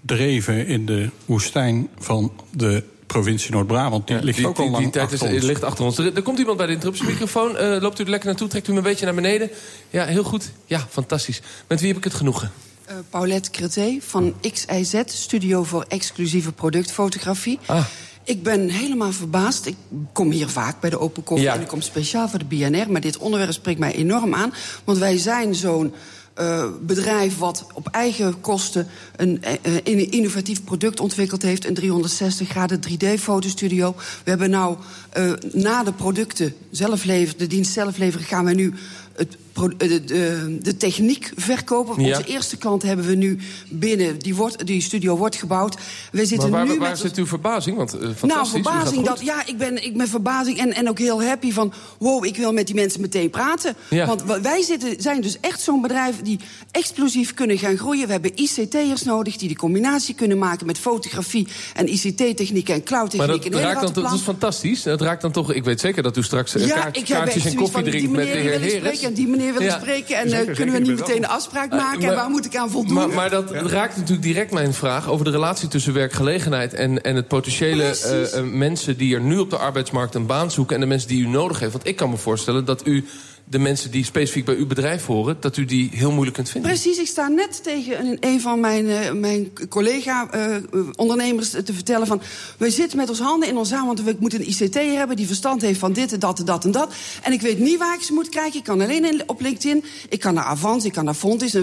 dreven 0.00 0.66
in 0.66 0.86
de 0.86 1.08
woestijn 1.26 1.88
van 1.98 2.32
de 2.50 2.82
provincie 3.06 3.50
Noord-Brabant. 3.52 4.06
Die 4.06 4.22
ligt 4.22 4.44
ook 4.44 4.58
al 4.58 4.70
lang 4.70 4.82
die 4.82 4.92
tijd 4.92 5.12
is, 5.12 5.42
ligt 5.42 5.64
achter 5.64 5.84
ons. 5.84 5.98
Er, 5.98 6.22
komt 6.22 6.38
iemand 6.38 6.56
bij 6.56 6.66
de 6.66 6.72
interruptiemicrofoon. 6.72 7.50
Uh, 7.50 7.76
loopt 7.80 7.98
u 7.98 8.04
er 8.04 8.10
lekker 8.10 8.28
naartoe, 8.28 8.48
trekt 8.48 8.66
u 8.66 8.68
hem 8.68 8.78
een 8.78 8.88
beetje 8.88 9.04
naar 9.04 9.14
beneden. 9.14 9.50
Ja, 9.90 10.04
heel 10.04 10.24
goed. 10.24 10.52
Ja, 10.66 10.86
fantastisch. 10.90 11.40
Met 11.66 11.80
wie 11.80 11.88
heb 11.88 11.96
ik 11.96 12.04
het 12.04 12.14
genoegen? 12.14 12.50
Uh, 12.90 12.96
Paulette 13.10 13.50
Creté 13.50 13.98
van 14.00 14.34
XIZ, 14.40 15.02
Studio 15.06 15.64
voor 15.64 15.84
Exclusieve 15.88 16.52
Productfotografie. 16.52 17.58
Ah. 17.66 17.84
Ik 18.24 18.42
ben 18.42 18.68
helemaal 18.68 19.12
verbaasd. 19.12 19.66
Ik 19.66 19.76
kom 20.12 20.30
hier 20.30 20.48
vaak 20.48 20.80
bij 20.80 20.90
de 20.90 20.98
Open 20.98 21.22
Koffie 21.22 21.48
en 21.48 21.60
ik 21.60 21.66
kom 21.66 21.80
speciaal 21.80 22.28
voor 22.28 22.38
de 22.38 22.44
BNR. 22.44 22.92
Maar 22.92 23.00
dit 23.00 23.18
onderwerp 23.18 23.52
spreekt 23.52 23.78
mij 23.78 23.94
enorm 23.94 24.34
aan. 24.34 24.54
Want 24.84 24.98
wij 24.98 25.18
zijn 25.18 25.54
zo'n 25.54 25.94
uh, 26.38 26.64
bedrijf 26.80 27.38
wat 27.38 27.66
op 27.74 27.86
eigen 27.86 28.40
kosten 28.40 28.86
een, 29.16 29.42
een, 29.62 30.10
innovatief 30.10 30.64
product 30.64 31.00
ontwikkeld 31.00 31.42
heeft. 31.42 31.66
Een 31.66 31.74
360 31.74 32.48
graden 32.48 32.80
3D-fotostudio. 32.88 33.94
We 33.96 34.30
hebben 34.30 34.50
nou 34.50 34.76
uh, 35.18 35.32
na 35.52 35.82
de 35.82 35.92
producten 35.92 36.54
zelf 36.70 37.04
leveren, 37.04 37.38
de 37.38 37.46
dienst 37.46 37.72
zelf 37.72 37.98
leveren, 37.98 38.26
gaan 38.26 38.44
we 38.44 38.54
nu 38.54 38.74
het 39.16 39.36
de, 39.52 40.04
de, 40.04 40.58
de, 40.62 40.76
techniek 40.76 41.32
verkopen. 41.36 41.96
Onze 41.96 42.24
eerste 42.24 42.56
klant 42.56 42.82
hebben 42.82 43.06
we 43.06 43.14
nu 43.14 43.38
binnen. 43.68 44.18
Die, 44.18 44.34
wordt, 44.34 44.66
die 44.66 44.80
studio 44.80 45.16
wordt 45.16 45.36
gebouwd. 45.36 45.76
We 46.12 46.26
zitten 46.26 46.50
maar 46.50 46.66
waar, 46.66 46.74
nu 46.74 46.80
waar 46.80 46.96
zit 46.96 47.16
uw 47.16 47.26
verbazing? 47.26 47.76
Want, 47.76 47.94
uh, 47.94 48.22
nou, 48.22 48.46
verbazing 48.46 49.04
dat. 49.04 49.20
Ja, 49.20 49.46
ik 49.46 49.58
ben, 49.58 49.84
ik 49.84 49.96
ben 49.96 50.08
verbazing 50.08 50.58
en, 50.58 50.74
en 50.74 50.88
ook 50.88 50.98
heel 50.98 51.22
happy 51.22 51.52
van. 51.52 51.72
Wow, 51.98 52.24
ik 52.24 52.36
wil 52.36 52.52
met 52.52 52.66
die 52.66 52.74
mensen 52.74 53.00
meteen 53.00 53.30
praten. 53.30 53.76
Ja. 53.90 54.06
Want 54.06 54.22
wij 54.42 54.62
zitten, 54.62 54.94
zijn 54.98 55.20
dus 55.20 55.40
echt 55.40 55.60
zo'n 55.60 55.80
bedrijf 55.80 56.19
die 56.22 56.38
explosief 56.70 57.34
kunnen 57.34 57.58
gaan 57.58 57.76
groeien. 57.76 58.06
We 58.06 58.12
hebben 58.12 58.32
ICT'ers 58.34 59.02
nodig 59.02 59.36
die 59.36 59.48
de 59.48 59.56
combinatie 59.56 60.14
kunnen 60.14 60.38
maken 60.38 60.66
met 60.66 60.78
fotografie 60.78 61.48
en 61.74 61.92
ICT-techniek 61.92 62.68
en 62.68 62.82
cloud-techniek. 62.82 63.42
Maar 63.42 63.50
dat, 63.50 63.60
raakt 63.60 63.94
dan, 63.94 64.02
dat 64.04 64.12
is 64.12 64.20
fantastisch. 64.20 64.82
Dat 64.82 65.00
raakt 65.00 65.22
dan 65.22 65.32
toch. 65.32 65.52
Ik 65.52 65.64
weet 65.64 65.80
zeker 65.80 66.02
dat 66.02 66.16
u 66.16 66.22
straks 66.22 66.52
ja, 66.52 66.90
kaartjes 66.90 67.44
en 67.44 67.54
koffie 67.54 67.82
drinkt 67.82 68.10
met 68.10 68.32
de 68.32 68.38
heer 68.38 68.60
Heres. 68.60 69.02
En 69.02 69.14
die 69.14 69.28
meneer 69.28 69.52
willen 69.52 69.72
spreken. 69.72 70.16
En 70.16 70.28
uh, 70.28 70.54
kunnen 70.54 70.74
we 70.74 70.80
niet 70.80 70.98
meteen 70.98 71.16
een 71.16 71.28
afspraak 71.28 71.70
maken? 71.70 72.08
en 72.08 72.14
waar 72.14 72.30
moet 72.30 72.44
ik 72.44 72.56
aan 72.56 72.70
voldoen? 72.70 72.94
Maar, 72.94 73.08
maar 73.08 73.30
dat 73.30 73.50
raakt 73.50 73.96
natuurlijk 73.96 74.22
direct 74.22 74.52
mijn 74.52 74.74
vraag 74.74 75.08
over 75.08 75.24
de 75.24 75.30
relatie 75.30 75.68
tussen 75.68 75.92
werkgelegenheid 75.92 76.74
en, 76.74 77.02
en 77.02 77.16
het 77.16 77.28
potentiële 77.28 77.96
uh, 78.34 78.52
mensen 78.52 78.96
die 78.96 79.14
er 79.14 79.20
nu 79.20 79.38
op 79.38 79.50
de 79.50 79.56
arbeidsmarkt 79.56 80.14
een 80.14 80.26
baan 80.26 80.50
zoeken 80.50 80.74
en 80.74 80.80
de 80.80 80.86
mensen 80.86 81.08
die 81.08 81.22
u 81.22 81.26
nodig 81.26 81.60
heeft. 81.60 81.72
Want 81.72 81.86
ik 81.86 81.96
kan 81.96 82.10
me 82.10 82.16
voorstellen 82.16 82.64
dat 82.64 82.86
u 82.86 83.04
de 83.50 83.58
mensen 83.58 83.90
die 83.90 84.04
specifiek 84.04 84.44
bij 84.44 84.54
uw 84.54 84.66
bedrijf 84.66 85.06
horen... 85.06 85.36
dat 85.40 85.56
u 85.56 85.64
die 85.64 85.90
heel 85.92 86.10
moeilijk 86.10 86.36
kunt 86.36 86.50
vinden. 86.50 86.70
Precies, 86.70 86.98
ik 86.98 87.06
sta 87.06 87.28
net 87.28 87.62
tegen 87.62 88.00
een, 88.00 88.16
een 88.20 88.40
van 88.40 88.60
mijn, 88.60 88.84
uh, 88.84 89.12
mijn 89.12 89.52
collega-ondernemers 89.68 91.54
uh, 91.54 91.60
te 91.60 91.72
vertellen 91.72 92.06
van... 92.06 92.20
we 92.56 92.70
zitten 92.70 92.98
met 92.98 93.08
ons 93.08 93.20
handen 93.20 93.48
in 93.48 93.56
ons 93.56 93.72
aan, 93.72 93.86
want 93.86 94.02
we 94.02 94.16
moeten 94.18 94.40
een 94.40 94.48
ICT 94.48 94.74
hebben... 94.74 95.16
die 95.16 95.26
verstand 95.26 95.62
heeft 95.62 95.78
van 95.78 95.92
dit 95.92 96.12
en 96.12 96.18
dat 96.18 96.38
en 96.38 96.44
dat 96.44 96.64
en 96.64 96.70
dat. 96.70 96.92
En 97.22 97.32
ik 97.32 97.40
weet 97.40 97.58
niet 97.58 97.78
waar 97.78 97.94
ik 97.94 98.02
ze 98.02 98.12
moet 98.12 98.28
kijken. 98.28 98.58
Ik 98.58 98.64
kan 98.64 98.80
alleen 98.80 99.04
in, 99.04 99.22
op 99.26 99.40
LinkedIn, 99.40 99.84
ik 100.08 100.20
kan 100.20 100.34
naar 100.34 100.44
Avans, 100.44 100.84
ik 100.84 100.92
kan 100.92 101.04
naar 101.04 101.14
Fontis. 101.14 101.56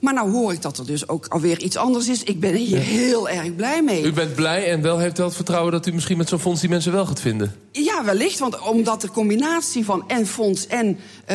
Maar 0.00 0.14
nou 0.14 0.30
hoor 0.30 0.52
ik 0.52 0.62
dat 0.62 0.78
er 0.78 0.86
dus 0.86 1.08
ook 1.08 1.26
alweer 1.26 1.62
iets 1.62 1.76
anders 1.76 2.08
is. 2.08 2.22
Ik 2.22 2.40
ben 2.40 2.54
hier 2.54 2.78
heel 2.78 3.28
erg 3.28 3.54
blij 3.54 3.82
mee. 3.82 4.02
U 4.04 4.12
bent 4.12 4.34
blij 4.34 4.70
en 4.70 4.82
wel 4.82 4.98
heeft 4.98 5.16
wel 5.16 5.26
het 5.26 5.36
vertrouwen... 5.36 5.72
dat 5.72 5.86
u 5.86 5.92
misschien 5.92 6.16
met 6.16 6.28
zo'n 6.28 6.38
fonds 6.38 6.60
die 6.60 6.70
mensen 6.70 6.92
wel 6.92 7.06
gaat 7.06 7.20
vinden? 7.20 7.54
Ja, 7.72 8.04
wellicht, 8.04 8.38
want 8.38 8.60
omdat 8.60 9.00
de 9.00 9.10
combinatie 9.10 9.84
van 9.84 10.04
en 10.08 10.26
fonds 10.26 10.66
en... 10.66 10.98
Uh, 11.30 11.33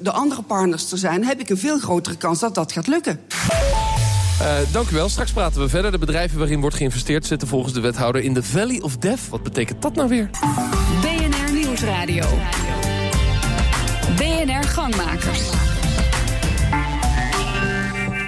de 0.00 0.10
andere 0.10 0.42
partners 0.42 0.92
er 0.92 0.98
zijn... 0.98 1.24
heb 1.24 1.40
ik 1.40 1.48
een 1.48 1.58
veel 1.58 1.78
grotere 1.78 2.16
kans 2.16 2.38
dat 2.38 2.54
dat 2.54 2.72
gaat 2.72 2.86
lukken. 2.86 3.20
Uh, 4.40 4.56
dank 4.72 4.90
u 4.90 4.94
wel. 4.94 5.08
Straks 5.08 5.32
praten 5.32 5.60
we 5.60 5.68
verder. 5.68 5.90
De 5.90 5.98
bedrijven 5.98 6.38
waarin 6.38 6.60
wordt 6.60 6.76
geïnvesteerd 6.76 7.26
zitten 7.26 7.48
volgens 7.48 7.72
de 7.72 7.80
wethouder 7.80 8.22
in 8.22 8.34
de 8.34 8.42
Valley 8.42 8.80
of 8.80 8.96
Death. 8.96 9.28
Wat 9.28 9.42
betekent 9.42 9.82
dat 9.82 9.94
nou 9.94 10.08
weer? 10.08 10.30
BNR 11.00 11.52
Nieuwsradio. 11.52 12.24
BNR 14.16 14.64
Gangmakers. 14.64 15.59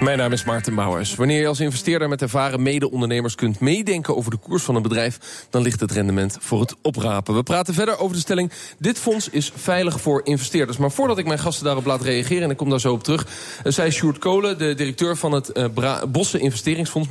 Mijn 0.02 0.18
naam 0.18 0.32
is 0.32 0.44
Maarten 0.44 0.74
Bouwers. 0.74 1.14
Wanneer 1.14 1.40
je 1.40 1.46
als 1.46 1.60
investeerder 1.60 2.08
met 2.08 2.22
ervaren 2.22 2.62
mede-ondernemers 2.62 3.34
kunt 3.34 3.60
meedenken 3.60 4.16
over 4.16 4.30
de 4.30 4.36
koers 4.36 4.62
van 4.62 4.74
een 4.74 4.82
bedrijf, 4.82 5.18
dan 5.50 5.62
ligt 5.62 5.80
het 5.80 5.92
rendement 5.92 6.36
voor 6.40 6.60
het 6.60 6.74
oprapen. 6.82 7.34
We 7.34 7.42
praten 7.42 7.74
verder 7.74 7.98
over 7.98 8.14
de 8.14 8.22
stelling: 8.22 8.52
dit 8.78 8.98
fonds 8.98 9.28
is 9.28 9.52
veilig 9.54 10.00
voor 10.00 10.20
investeerders. 10.24 10.78
Maar 10.78 10.90
voordat 10.90 11.18
ik 11.18 11.26
mijn 11.26 11.38
gasten 11.38 11.64
daarop 11.64 11.84
laat 11.84 12.02
reageren, 12.02 12.42
en 12.42 12.50
ik 12.50 12.56
kom 12.56 12.70
daar 12.70 12.80
zo 12.80 12.92
op 12.92 13.04
terug, 13.04 13.26
uh, 13.64 13.72
zei 13.72 13.90
Sjoerd 13.90 14.18
Kolen, 14.18 14.58
de 14.58 14.74
directeur 14.74 15.16
van 15.16 15.32
het 15.32 15.50
uh, 15.54 16.02
Bossen 16.08 16.40
Investeringsfonds, 16.40 17.08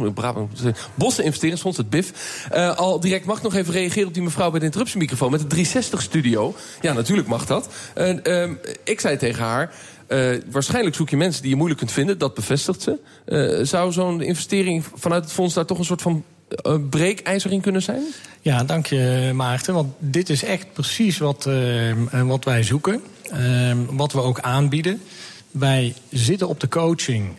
Bossen 0.95 1.23
Investeringsfonds, 1.23 1.77
het 1.77 1.89
BIF, 1.89 2.11
al 2.75 2.99
direct 2.99 3.25
mag 3.25 3.41
nog 3.41 3.55
even 3.55 3.73
reageren 3.73 4.07
op 4.07 4.13
die 4.13 4.23
mevrouw 4.23 4.49
bij 4.49 4.59
de 4.59 4.65
interruptiemicrofoon 4.65 5.31
met 5.31 5.39
de 5.39 5.47
360 5.47 6.01
studio. 6.01 6.55
Ja, 6.81 6.93
natuurlijk 6.93 7.27
mag 7.27 7.45
dat. 7.45 7.69
Ehm, 7.93 8.53
ik 8.83 8.99
zei 8.99 9.17
tegen 9.17 9.43
haar. 9.43 9.73
Uh, 10.11 10.37
waarschijnlijk 10.51 10.95
zoek 10.95 11.09
je 11.09 11.17
mensen 11.17 11.41
die 11.41 11.49
je 11.49 11.55
moeilijk 11.55 11.79
kunt 11.79 11.91
vinden. 11.91 12.17
Dat 12.17 12.33
bevestigt 12.33 12.81
ze. 12.81 12.99
Uh, 13.25 13.65
zou 13.65 13.91
zo'n 13.91 14.21
investering 14.21 14.85
vanuit 14.93 15.23
het 15.23 15.33
fonds 15.33 15.53
daar 15.53 15.65
toch 15.65 15.77
een 15.77 15.85
soort 15.85 16.01
van 16.01 16.23
uh, 16.65 16.75
breekijzer 16.89 17.51
in 17.51 17.61
kunnen 17.61 17.81
zijn? 17.81 18.01
Ja, 18.41 18.63
dank 18.63 18.85
je 18.85 19.31
Maarten. 19.33 19.73
Want 19.73 19.93
dit 19.99 20.29
is 20.29 20.43
echt 20.43 20.73
precies 20.73 21.17
wat, 21.17 21.49
wat 22.23 22.43
wij 22.43 22.63
zoeken. 22.63 23.01
wat 23.89 24.13
we 24.13 24.21
ook 24.21 24.39
aanbieden. 24.39 25.01
Wij 25.51 25.93
zitten 26.09 26.47
op 26.47 26.59
de 26.59 26.67
coaching. 26.67 27.29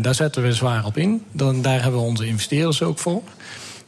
daar 0.00 0.14
zetten 0.14 0.42
we 0.42 0.52
zwaar 0.52 0.84
op 0.84 0.96
in. 0.96 1.22
Dan, 1.32 1.62
daar 1.62 1.82
hebben 1.82 2.00
we 2.00 2.06
onze 2.06 2.26
investeerders 2.26 2.82
ook 2.82 2.98
voor. 2.98 3.22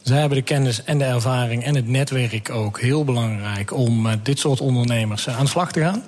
Zij 0.01 0.19
hebben 0.19 0.37
de 0.37 0.43
kennis 0.43 0.83
en 0.83 0.97
de 0.97 1.03
ervaring 1.03 1.63
en 1.63 1.75
het 1.75 1.87
netwerk 1.87 2.49
ook 2.49 2.79
heel 2.79 3.03
belangrijk 3.03 3.73
om 3.73 4.07
dit 4.23 4.39
soort 4.39 4.61
ondernemers 4.61 5.29
aan 5.29 5.43
de 5.43 5.49
slag 5.49 5.71
te 5.71 5.81
gaan. 5.81 6.03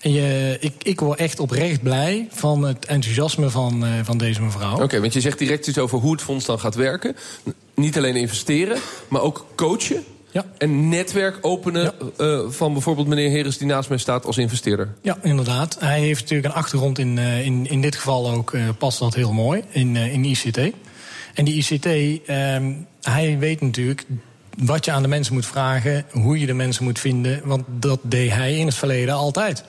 En 0.00 0.12
je, 0.12 0.56
ik, 0.60 0.74
ik 0.82 1.00
word 1.00 1.18
echt 1.18 1.40
oprecht 1.40 1.82
blij 1.82 2.28
van 2.30 2.62
het 2.62 2.86
enthousiasme 2.86 3.50
van, 3.50 3.84
uh, 3.84 3.90
van 4.02 4.18
deze 4.18 4.42
mevrouw. 4.42 4.82
Oké, 4.82 5.00
want 5.00 5.12
je 5.12 5.20
zegt 5.20 5.38
direct 5.38 5.66
iets 5.66 5.78
over 5.78 5.98
hoe 5.98 6.12
het 6.12 6.22
fonds 6.22 6.44
dan 6.44 6.60
gaat 6.60 6.74
werken. 6.74 7.16
Niet 7.74 7.96
alleen 7.96 8.16
investeren, 8.16 8.78
maar 9.08 9.22
ook 9.22 9.46
coachen. 9.54 10.04
Ja. 10.30 10.44
En 10.58 10.88
netwerk 10.88 11.38
openen 11.40 11.82
ja. 12.16 12.26
uh, 12.26 12.40
van 12.48 12.72
bijvoorbeeld 12.72 13.06
meneer 13.06 13.30
Heres 13.30 13.58
die 13.58 13.66
naast 13.66 13.88
mij 13.88 13.98
staat 13.98 14.24
als 14.24 14.38
investeerder. 14.38 14.88
Ja, 15.02 15.18
inderdaad. 15.22 15.76
Hij 15.80 16.00
heeft 16.00 16.20
natuurlijk 16.20 16.48
een 16.48 16.60
achtergrond 16.60 16.98
in, 16.98 17.16
uh, 17.16 17.46
in, 17.46 17.70
in 17.70 17.80
dit 17.80 17.96
geval 17.96 18.30
ook, 18.30 18.52
uh, 18.52 18.68
past 18.78 18.98
dat 18.98 19.14
heel 19.14 19.32
mooi, 19.32 19.62
in, 19.70 19.96
in 19.96 20.24
ICT. 20.24 20.58
En 21.34 21.44
die 21.44 21.54
ICT, 21.54 21.86
ehm, 22.26 22.72
hij 23.02 23.38
weet 23.38 23.60
natuurlijk 23.60 24.06
wat 24.58 24.84
je 24.84 24.90
aan 24.90 25.02
de 25.02 25.08
mensen 25.08 25.34
moet 25.34 25.46
vragen, 25.46 26.04
hoe 26.10 26.40
je 26.40 26.46
de 26.46 26.54
mensen 26.54 26.84
moet 26.84 26.98
vinden. 26.98 27.40
Want 27.44 27.64
dat 27.66 28.00
deed 28.02 28.30
hij 28.30 28.56
in 28.56 28.66
het 28.66 28.74
verleden 28.74 29.14
altijd. 29.14 29.64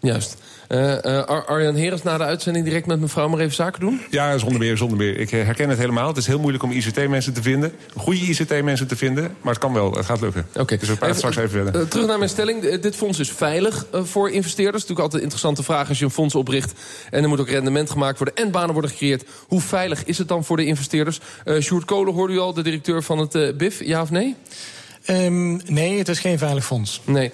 Juist. 0.00 0.36
Uh, 0.68 0.96
uh, 1.02 1.22
Arjan 1.46 1.74
Herens 1.74 2.02
na 2.02 2.18
de 2.18 2.24
uitzending 2.24 2.64
direct 2.64 2.86
met 2.86 3.00
mevrouw 3.00 3.28
maar 3.28 3.40
even 3.40 3.54
zaken 3.54 3.80
doen? 3.80 4.00
Ja, 4.10 4.38
zonder 4.38 4.58
meer, 4.58 4.76
zonder 4.76 4.96
meer. 4.96 5.16
Ik 5.16 5.32
eh, 5.32 5.44
herken 5.44 5.68
het 5.68 5.78
helemaal. 5.78 6.08
Het 6.08 6.16
is 6.16 6.26
heel 6.26 6.38
moeilijk 6.38 6.64
om 6.64 6.70
ICT-mensen 6.70 7.32
te 7.32 7.42
vinden. 7.42 7.72
Goede 7.96 8.20
ICT-mensen 8.20 8.86
te 8.86 8.96
vinden. 8.96 9.36
Maar 9.40 9.52
het 9.52 9.62
kan 9.62 9.72
wel, 9.72 9.92
het 9.92 10.06
gaat 10.06 10.20
lukken. 10.20 10.46
Oké. 10.50 10.60
Okay. 10.60 10.78
Dus 10.78 10.88
we 10.88 10.96
praten 10.96 11.16
straks 11.16 11.36
even 11.36 11.50
verder. 11.50 11.88
terug 11.88 12.06
naar 12.06 12.18
mijn 12.18 12.30
stelling. 12.30 12.80
dit 12.80 12.96
fonds 12.96 13.18
is 13.18 13.30
veilig 13.30 13.86
voor 13.92 14.30
investeerders. 14.30 14.82
Natuurlijk 14.82 15.00
altijd 15.00 15.22
een 15.22 15.28
interessante 15.28 15.62
vraag 15.62 15.88
als 15.88 15.98
je 15.98 16.04
een 16.04 16.10
fonds 16.10 16.34
opricht. 16.34 16.72
En 17.10 17.22
er 17.22 17.28
moet 17.28 17.40
ook 17.40 17.48
rendement 17.48 17.90
gemaakt 17.90 18.18
worden 18.18 18.44
en 18.44 18.50
banen 18.50 18.72
worden 18.72 18.90
gecreëerd. 18.90 19.24
Hoe 19.46 19.60
veilig 19.60 20.04
is 20.04 20.18
het 20.18 20.28
dan 20.28 20.44
voor 20.44 20.56
de 20.56 20.64
investeerders? 20.64 21.20
Uh, 21.44 21.60
Sjoerd 21.60 21.84
Kolen 21.84 22.14
hoorde 22.14 22.32
u 22.32 22.38
al, 22.38 22.54
de 22.54 22.62
directeur 22.62 23.02
van 23.02 23.18
het 23.18 23.56
BIF. 23.56 23.84
Ja 23.84 24.02
of 24.02 24.10
nee? 24.10 24.36
Um, 25.06 25.60
nee, 25.66 25.98
het 25.98 26.08
is 26.08 26.18
geen 26.18 26.38
veilig 26.38 26.64
fonds. 26.64 27.00
Nee. 27.04 27.30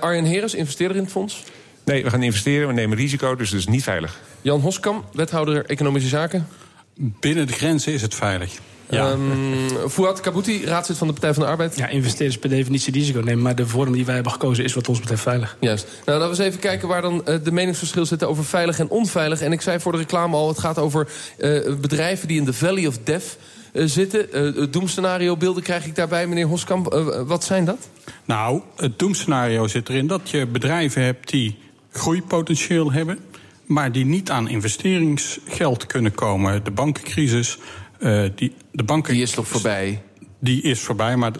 Arjan 0.00 0.24
Heres, 0.24 0.54
investeerder 0.54 0.96
in 0.96 1.02
het 1.02 1.12
fonds? 1.12 1.42
Nee, 1.84 2.04
we 2.04 2.10
gaan 2.10 2.22
investeren, 2.22 2.68
we 2.68 2.74
nemen 2.74 2.96
risico, 2.96 3.36
dus 3.36 3.50
het 3.50 3.58
is 3.58 3.66
niet 3.66 3.82
veilig. 3.82 4.20
Jan 4.42 4.60
Hoskam, 4.60 5.04
wethouder 5.12 5.66
Economische 5.66 6.08
Zaken. 6.08 6.46
Binnen 6.94 7.46
de 7.46 7.52
grenzen 7.52 7.92
is 7.92 8.02
het 8.02 8.14
veilig. 8.14 8.52
Ja. 8.90 9.10
Um, 9.10 9.88
Fouad 9.88 10.20
Kabouti, 10.20 10.64
raadslid 10.64 10.98
van 10.98 11.06
de 11.06 11.12
Partij 11.12 11.34
van 11.34 11.42
de 11.42 11.48
Arbeid. 11.48 11.76
Ja, 11.76 11.88
investeerders 11.88 12.38
per 12.38 12.48
definitie 12.48 12.92
risico 12.92 13.20
nemen. 13.20 13.42
Maar 13.42 13.54
de 13.54 13.66
vorm 13.66 13.92
die 13.92 14.04
wij 14.04 14.14
hebben 14.14 14.32
gekozen 14.32 14.64
is 14.64 14.74
wat 14.74 14.88
ons 14.88 15.00
betreft 15.00 15.22
veilig. 15.22 15.56
Juist. 15.60 15.86
Nou, 16.04 16.18
laten 16.18 16.36
we 16.36 16.42
eens 16.42 16.48
even 16.48 16.60
kijken 16.60 16.88
waar 16.88 17.02
dan 17.02 17.22
uh, 17.28 17.36
de 17.44 17.52
meningsverschil 17.52 18.06
zitten 18.06 18.28
over 18.28 18.44
veilig 18.44 18.78
en 18.78 18.88
onveilig. 18.88 19.40
En 19.40 19.52
ik 19.52 19.60
zei 19.60 19.80
voor 19.80 19.92
de 19.92 19.98
reclame 19.98 20.36
al, 20.36 20.48
het 20.48 20.58
gaat 20.58 20.78
over 20.78 21.08
uh, 21.38 21.74
bedrijven 21.80 22.28
die 22.28 22.38
in 22.38 22.44
de 22.44 22.52
Valley 22.52 22.86
of 22.86 22.98
Death 23.04 23.36
uh, 23.72 23.86
zitten. 23.86 24.56
Uh, 24.56 24.66
doemscenario 24.70 25.36
beelden 25.36 25.62
krijg 25.62 25.86
ik 25.86 25.94
daarbij, 25.94 26.26
meneer 26.26 26.46
Hoskamp. 26.46 26.94
Uh, 26.94 27.20
wat 27.26 27.44
zijn 27.44 27.64
dat? 27.64 27.88
Nou, 28.24 28.60
het 28.76 28.98
doemscenario 28.98 29.66
zit 29.66 29.88
erin 29.88 30.06
dat 30.06 30.30
je 30.30 30.46
bedrijven 30.46 31.02
hebt 31.02 31.30
die 31.30 31.58
groeipotentieel 31.94 32.92
hebben, 32.92 33.18
maar 33.66 33.92
die 33.92 34.04
niet 34.04 34.30
aan 34.30 34.48
investeringsgeld 34.48 35.86
kunnen 35.86 36.14
komen. 36.14 36.64
De 36.64 36.70
bankencrisis, 36.70 37.58
uh, 37.98 38.30
die, 38.34 38.54
de 38.70 38.82
banken. 38.82 39.12
Die 39.12 39.22
is 39.22 39.30
toch 39.30 39.48
voorbij? 39.48 40.02
Die 40.38 40.62
is 40.62 40.80
voorbij, 40.80 41.16
maar 41.16 41.32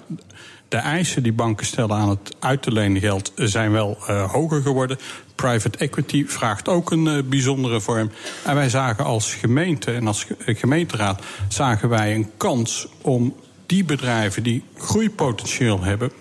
de 0.69 0.77
eisen 0.77 1.23
die 1.23 1.33
banken 1.33 1.67
stellen 1.67 1.97
aan 1.97 2.09
het 2.09 2.37
uit 2.39 2.63
te 2.63 2.73
lenen 2.73 3.01
geld 3.01 3.33
zijn 3.37 3.73
wel 3.73 3.99
uh, 4.01 4.33
hoger 4.33 4.63
geworden. 4.63 4.99
Private 5.35 5.79
equity 5.79 6.27
vraagt 6.27 6.69
ook 6.69 6.91
een 6.91 7.07
uh, 7.07 7.23
bijzondere 7.25 7.81
vorm. 7.81 8.11
En 8.45 8.55
wij 8.55 8.69
zagen 8.69 9.05
als 9.05 9.35
gemeente 9.35 9.93
en 9.93 10.07
als 10.07 10.27
gemeenteraad 10.39 11.23
zagen 11.49 11.89
wij 11.89 12.15
een 12.15 12.31
kans 12.37 12.89
om 13.01 13.35
die 13.67 13.85
bedrijven 13.85 14.43
die 14.43 14.63
groeipotentieel 14.77 15.83
hebben, 15.83 16.13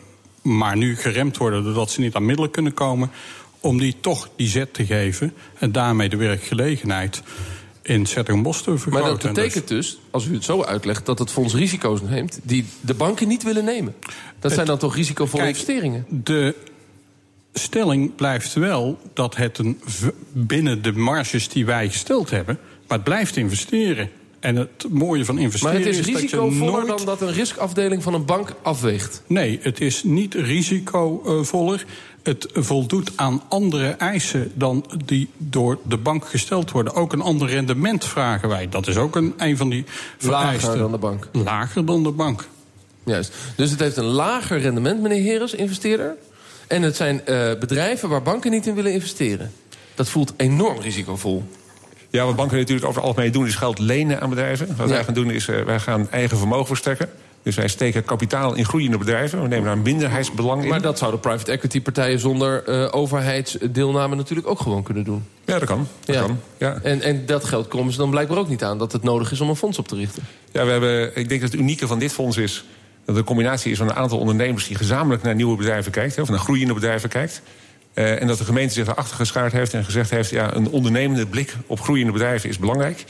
maar 0.42 0.78
nu 0.78 0.96
geremd 0.96 1.38
worden 1.38 1.63
doordat 1.63 1.92
ze 1.92 2.00
niet 2.00 2.16
aan 2.16 2.25
middelen 2.25 2.52
kunnen 2.52 2.74
komen, 2.74 3.12
om 3.63 3.79
die 3.79 3.96
toch 4.00 4.29
die 4.36 4.48
zet 4.48 4.74
te 4.74 4.86
geven 4.86 5.34
en 5.60 5.72
daarmee 5.72 6.10
de 6.10 6.17
werkgelegenheid 6.17 7.22
in 7.82 8.05
Zettingbos 8.05 8.62
te 8.62 8.77
vergroten. 8.77 9.01
Maar 9.01 9.20
dat 9.20 9.34
betekent 9.34 9.67
dus, 9.67 10.00
als 10.12 10.25
u 10.25 10.34
het 10.34 10.43
zo 10.43 10.63
uitlegt, 10.63 11.05
dat 11.05 11.20
het 11.20 11.32
fonds 11.32 11.53
risico's 11.53 12.01
neemt 12.01 12.39
die 12.43 12.65
de 12.82 12.93
banken 12.93 13.27
niet 13.27 13.43
willen 13.43 13.65
nemen. 13.65 13.96
Dat 14.39 14.51
zijn 14.51 14.65
dan 14.65 14.77
toch 14.77 14.96
risicovolle 14.96 15.48
investeringen? 15.48 16.05
De 16.10 16.55
stelling 17.53 18.15
blijft 18.15 18.53
wel 18.53 19.00
dat 19.13 19.36
het 19.36 19.58
een 19.58 19.82
binnen 20.32 20.82
de 20.82 20.91
marges 20.91 21.50
die 21.50 21.65
wij 21.65 21.89
gesteld 21.89 22.29
hebben, 22.29 22.60
maar 22.88 22.98
het 22.98 23.05
blijft 23.05 23.36
investeren. 23.36 24.10
En 24.39 24.55
het 24.55 24.86
mooie 24.89 25.25
van 25.25 25.38
investeren 25.38 25.75
maar 25.75 25.86
het 25.86 25.93
is, 25.93 26.00
is 26.00 26.05
risicovoller 26.05 26.50
dat 26.50 26.60
je 26.60 26.72
nooit... 26.72 26.98
dan 26.98 27.05
dat 27.05 27.22
een 27.22 27.34
riskafdeling 27.34 28.03
van 28.03 28.13
een 28.13 28.25
bank 28.25 28.55
afweegt? 28.62 29.24
Nee, 29.27 29.60
het 29.62 29.82
is 29.82 30.03
niet 30.03 30.34
risicovoller. 30.34 31.86
Het 32.24 32.48
voldoet 32.53 33.12
aan 33.15 33.42
andere 33.50 33.88
eisen 33.88 34.51
dan 34.56 34.86
die 35.06 35.30
door 35.38 35.80
de 35.88 35.98
bank 35.98 36.27
gesteld 36.27 36.72
worden. 36.72 36.94
Ook 36.94 37.13
een 37.13 37.22
ander 37.22 37.48
rendement 37.48 38.06
vragen 38.06 38.50
wij. 38.50 38.70
Dat 38.70 38.88
is 38.88 38.98
ook 38.98 39.15
een, 39.15 39.34
een 39.38 39.58
van 39.58 39.70
die 39.70 39.86
vereisten. 40.18 40.68
Lager 40.68 40.82
dan 40.82 40.92
de 40.92 40.98
bank? 40.98 41.30
Lager 41.32 41.86
dan 41.86 42.03
de 42.03 42.12
bank. 42.12 42.48
Juist. 43.03 43.34
Dus 43.56 43.72
het 43.72 43.80
heeft 43.80 43.98
een 43.98 44.03
lager 44.03 44.60
rendement, 44.60 45.01
meneer 45.01 45.24
Heres, 45.24 45.53
investeerder. 45.53 46.15
En 46.68 46.82
het 46.82 46.96
zijn 46.96 47.15
uh, 47.15 47.51
bedrijven 47.60 48.10
waar 48.10 48.22
banken 48.22 48.51
niet 48.51 48.68
in 48.68 48.75
willen 48.75 48.94
investeren. 48.94 49.51
Dat 49.96 50.10
voelt 50.10 50.34
enorm 50.38 50.80
risicovol. 50.80 51.44
Ja, 52.10 52.25
wat 52.25 52.36
banken 52.36 52.58
natuurlijk 52.58 52.88
over 52.88 53.01
het 53.01 53.10
algemeen 53.10 53.32
doen 53.32 53.46
is 53.46 53.56
geld 53.56 53.80
lenen 53.80 54.22
aan 54.22 54.30
bedrijven. 54.30 54.75
Wat 54.77 54.89
wij 54.89 55.03
gaan 55.03 55.13
doen 55.13 55.32
is, 55.32 55.48
uh, 55.48 55.62
wij 55.62 55.80
gaan 55.80 56.12
eigen 56.12 56.38
vermogen 56.38 56.68
versterken. 56.68 57.10
Dus 57.44 57.56
wij 57.56 57.68
steken 57.68 58.06
kapitaal 58.06 58.54
in 58.54 58.66
groeiende 58.66 58.98
bedrijven. 58.98 59.42
We 59.42 59.48
nemen 59.48 59.66
daar 59.66 59.74
een 59.74 59.82
minderheidsbelang 59.82 60.64
in. 60.64 60.70
Maar 60.70 60.82
dat 60.82 60.98
zouden 60.98 61.20
private 61.20 61.52
equity 61.52 61.82
partijen 61.82 62.20
zonder 62.20 62.70
uh, 62.70 62.88
overheidsdeelname 62.92 64.16
natuurlijk 64.16 64.48
ook 64.48 64.60
gewoon 64.60 64.84
kunnen 64.84 65.04
doen. 65.04 65.26
Ja, 65.46 65.60
dat 65.60 65.68
kan. 65.68 65.88
Dat 66.06 66.16
ja. 66.16 66.22
kan. 66.22 66.40
Ja. 66.58 66.80
En, 66.84 67.02
en 67.02 67.26
dat 67.26 67.44
geld 67.44 67.68
komen 67.68 67.92
ze 67.92 67.98
dan 67.98 68.10
blijkbaar 68.10 68.38
ook 68.38 68.50
niet 68.50 68.64
aan. 68.64 68.78
Dat 68.78 68.92
het 68.92 69.04
nodig 69.04 69.32
is 69.32 69.42
om 69.42 69.50
een 69.50 69.56
fonds 69.56 69.78
op 69.78 69.88
te 69.88 69.96
richten. 69.96 70.24
Ja, 70.52 70.66
we 70.66 70.72
hebben, 70.72 71.18
ik 71.18 71.30
denk 71.30 71.42
dat 71.42 71.52
het 71.52 71.60
unieke 71.60 71.88
van 71.88 72.00
dit 72.00 72.12
fonds 72.12 72.38
is... 72.38 72.66
dat 73.06 73.16
de 73.16 73.24
combinatie 73.24 73.72
is 73.72 73.78
van 73.78 73.90
een 73.90 73.96
aantal 73.96 74.20
ondernemers... 74.20 74.68
die 74.68 74.78
gezamenlijk 74.78 75.24
naar 75.24 75.36
nieuwe 75.36 75.58
bedrijven 75.58 75.92
kijkt. 75.92 76.20
Of 76.20 76.30
naar 76.30 76.40
groeiende 76.40 76.74
bedrijven 76.74 77.10
kijkt. 77.10 77.42
Uh, 77.94 78.22
en 78.22 78.28
dat 78.28 78.38
de 78.38 78.46
gemeente 78.46 78.74
zich 78.74 78.88
erachter 78.88 79.16
geschaard 79.16 79.52
heeft 79.52 79.74
en 79.74 79.86
gezegd 79.86 80.10
heeft... 80.10 80.30
ja, 80.30 80.56
een 80.56 80.70
ondernemende 80.70 81.28
blik 81.28 81.56
op 81.68 81.82
groeiende 81.82 82.12
bedrijven 82.12 82.50
is 82.50 82.58
belangrijk. 82.58 83.06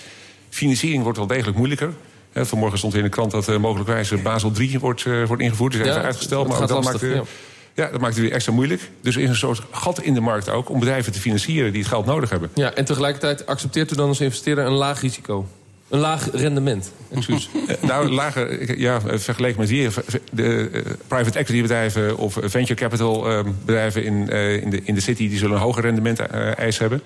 Financiering 0.50 1.04
wordt 1.04 1.18
wel 1.18 1.28
degelijk 1.28 1.58
moeilijker. 1.58 1.94
Vanmorgen 2.34 2.78
stond 2.78 2.96
in 2.96 3.04
de 3.04 3.10
krant 3.10 3.32
dat 3.32 3.50
uh, 3.50 3.58
mogelijkwijs 3.58 4.22
Basel 4.22 4.52
3 4.52 4.80
wordt, 4.80 5.06
uh, 5.06 5.28
wordt 5.28 5.42
ingevoerd. 5.42 5.72
Dus 5.74 5.86
ja, 5.86 6.02
uitgesteld. 6.02 6.48
Maar 6.48 6.62
ook 6.62 6.68
dat 6.68 6.84
lastig, 6.84 7.02
maakt, 7.02 7.28
ja. 7.74 7.84
ja, 7.84 7.92
dat 7.92 8.02
maakt 8.02 8.14
het 8.14 8.24
weer 8.24 8.34
extra 8.34 8.54
moeilijk. 8.54 8.90
Dus 9.02 9.16
er 9.16 9.22
is 9.22 9.30
een 9.30 9.36
soort 9.36 9.62
gat 9.72 10.02
in 10.02 10.14
de 10.14 10.22
markt 10.22 10.50
ook 10.50 10.70
om 10.70 10.80
bedrijven 10.80 11.12
te 11.12 11.20
financieren 11.20 11.72
die 11.72 11.82
het 11.82 11.90
geld 11.90 12.06
nodig 12.06 12.30
hebben. 12.30 12.50
Ja, 12.54 12.74
en 12.74 12.86
tegelijkertijd 12.86 13.46
accepteert 13.46 13.92
u 13.92 13.96
dan 13.96 14.08
als 14.08 14.22
investeerder 14.22 14.66
een 14.66 14.72
laag 14.72 15.02
risico? 15.02 15.48
Een 15.90 16.00
laag 16.00 16.30
rendement, 16.32 16.92
excuus. 17.12 17.50
nou, 17.82 18.10
lager, 18.10 18.80
ja, 18.80 19.02
vergeleken 19.02 19.60
met 19.60 19.70
hier. 19.70 19.94
De 20.32 20.70
private 21.08 21.40
equity 21.40 21.62
bedrijven 21.62 22.18
of 22.18 22.38
venture 22.42 22.74
capital 22.74 23.32
uh, 23.32 23.40
bedrijven 23.66 24.04
in, 24.04 24.30
in, 24.62 24.70
de, 24.70 24.82
in 24.84 24.96
de 24.96 25.02
city... 25.02 25.30
die 25.30 25.38
zullen 25.38 25.56
een 25.56 25.62
hoger 25.62 25.82
rendement 25.82 26.20
eis 26.56 26.78
hebben. 26.78 27.02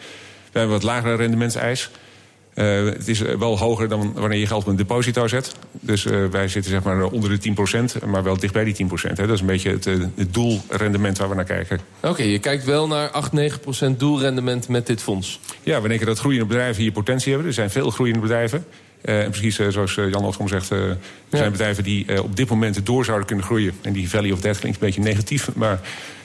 We 0.52 0.60
hebben 0.60 0.78
wat 0.78 0.84
lagere 0.84 1.16
rendementseis. 1.16 1.90
Uh, 2.58 2.86
het 2.86 3.08
is 3.08 3.20
wel 3.20 3.58
hoger 3.58 3.88
dan 3.88 4.14
wanneer 4.14 4.40
je 4.40 4.48
geld 4.48 4.62
op 4.62 4.68
een 4.68 4.76
deposito 4.76 5.28
zet. 5.28 5.56
Dus 5.72 6.06
uh, 6.06 6.26
wij 6.26 6.48
zitten 6.48 6.72
zeg 6.72 6.84
maar 6.84 7.04
onder 7.04 7.40
de 7.40 7.54
10%, 8.02 8.08
maar 8.08 8.24
wel 8.24 8.38
dicht 8.38 8.54
bij 8.54 8.64
die 8.64 8.76
10%. 8.86 8.90
Hè. 9.02 9.14
Dat 9.14 9.30
is 9.30 9.40
een 9.40 9.46
beetje 9.46 9.72
het, 9.72 9.86
het 10.16 10.34
doelrendement 10.34 11.18
waar 11.18 11.30
we 11.30 11.36
naar 11.36 11.44
kijken. 11.44 11.80
Oké, 11.98 12.08
okay, 12.08 12.28
je 12.28 12.40
kijkt 12.40 12.66
wel 12.66 12.88
naar 12.88 13.10
8, 13.10 13.32
9% 13.92 13.98
doelrendement 13.98 14.68
met 14.68 14.88
dit 14.88 15.02
fonds. 15.02 15.40
Ja, 15.64 15.82
we 15.82 15.88
denken 15.88 16.06
dat 16.06 16.20
groeiende 16.20 16.46
bedrijven 16.46 16.82
hier 16.82 16.92
potentie 16.92 17.30
hebben. 17.30 17.48
Er 17.48 17.54
zijn 17.54 17.70
veel 17.70 17.90
groeiende 17.90 18.22
bedrijven. 18.22 18.66
Uh, 19.06 19.24
en 19.24 19.30
precies 19.30 19.60
uh, 19.60 19.68
zoals 19.68 19.96
Jan 19.96 20.26
Oskom 20.26 20.48
zegt, 20.48 20.72
uh, 20.72 20.80
er 20.80 20.98
ja. 21.30 21.38
zijn 21.38 21.52
bedrijven 21.52 21.84
die 21.84 22.24
op 22.24 22.36
dit 22.36 22.50
moment 22.50 22.86
door 22.86 23.06
zouden 23.06 23.28
kunnen 23.28 23.46
groeien. 23.46 23.74
En 23.82 23.94
die 23.94 24.10
Valley 24.10 24.32
of 24.32 24.40
Death 24.40 24.60
klinkt 24.60 24.82
een 24.82 24.86
beetje 24.86 25.02
negatief, 25.02 25.50
maar 25.56 25.80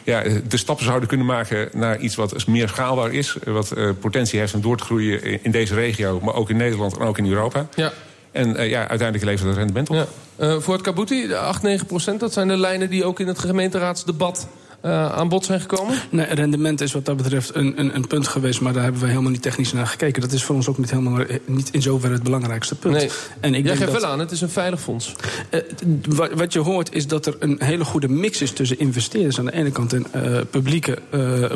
ja, 0.05 0.23
de 0.49 0.57
stappen 0.57 0.85
zouden 0.85 1.09
kunnen 1.09 1.27
maken 1.27 1.69
naar 1.73 1.99
iets 1.99 2.15
wat 2.15 2.47
meer 2.47 2.69
schaalbaar 2.69 3.13
is. 3.13 3.37
Wat 3.45 3.75
potentie 4.01 4.39
heeft 4.39 4.55
om 4.55 4.61
door 4.61 4.77
te 4.77 4.85
groeien 4.85 5.45
in 5.45 5.51
deze 5.51 5.75
regio, 5.75 6.21
maar 6.21 6.35
ook 6.35 6.51
in 6.51 6.57
Nederland 6.57 6.99
en 6.99 7.07
ook 7.07 7.19
in 7.19 7.27
Europa. 7.27 7.67
Ja. 7.75 7.93
En 8.31 8.69
ja, 8.69 8.89
uiteindelijk 8.89 9.25
levert 9.25 9.49
het 9.49 9.57
rendement 9.57 9.91
op. 9.91 10.09
Ja. 10.37 10.61
voor 10.61 10.75
het 10.75 10.83
Kabuti, 10.83 11.35
8, 11.35 11.63
9 11.63 11.87
procent, 11.87 12.21
dat 12.21 12.33
zijn 12.33 12.49
de 12.49 12.57
lijnen 12.57 12.91
die 12.91 13.05
ook 13.05 13.21
in 13.21 13.27
het 13.27 13.39
gemeenteraadsdebat 13.39 14.47
uh, 14.83 15.13
aan 15.13 15.29
bod 15.29 15.45
zijn 15.45 15.61
gekomen? 15.61 15.99
Nee, 16.11 16.27
rendement 16.27 16.81
is 16.81 16.93
wat 16.93 17.05
dat 17.05 17.17
betreft 17.17 17.55
een, 17.55 17.81
een, 17.81 17.95
een, 17.95 18.07
punt 18.07 18.29
geweest, 18.29 18.61
maar 18.61 18.73
daar 18.73 18.83
hebben 18.83 19.01
we 19.01 19.07
helemaal 19.07 19.31
niet 19.31 19.43
technisch 19.43 19.73
naar 19.73 19.87
gekeken. 19.87 20.21
Dat 20.21 20.33
is 20.33 20.45
voor 20.45 20.55
ons 20.55 20.69
ook 20.69 20.79
niet, 20.79 20.91
helemaal, 20.91 21.25
niet 21.45 21.71
in 21.71 21.83
zoverre 21.83 22.15
het 22.15 22.23
belangrijkste 22.23 22.75
punt. 22.75 22.95
Nee. 22.95 23.11
En 23.41 23.55
ik 23.55 23.65
Jij 23.65 23.77
geeft 23.77 23.93
dat, 23.93 24.01
wel 24.01 24.11
aan, 24.11 24.19
het 24.19 24.31
is 24.31 24.41
een 24.41 24.51
veilig 24.51 24.81
fonds. 24.81 25.15
Uh, 25.51 25.61
wat, 26.09 26.33
wat, 26.33 26.53
je 26.53 26.59
hoort 26.59 26.95
is 26.95 27.07
dat 27.07 27.27
er 27.27 27.37
een 27.39 27.57
hele 27.59 27.85
goede 27.85 28.09
mix 28.09 28.43
is 28.43 28.53
tussen 28.53 28.79
investeerders 28.79 29.39
aan 29.39 29.45
de 29.45 29.53
ene 29.53 29.71
kant 29.71 29.93
en 29.93 30.07
uh, 30.15 30.41
publieke 30.51 30.99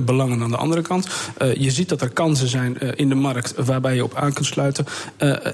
belangen 0.03 0.43
aan 0.43 0.51
de 0.51 0.57
andere 0.57 0.83
kant. 0.83 1.09
je 1.57 1.71
ziet 1.71 1.89
dat 1.89 2.01
er 2.01 2.11
kansen 2.11 2.49
zijn 2.49 2.79
in 2.79 3.09
de 3.09 3.15
markt 3.15 3.55
waarbij 3.65 3.95
je 3.95 4.05
op 4.05 4.15
aan 4.15 4.33
kunt 4.33 4.47
sluiten. 4.47 4.87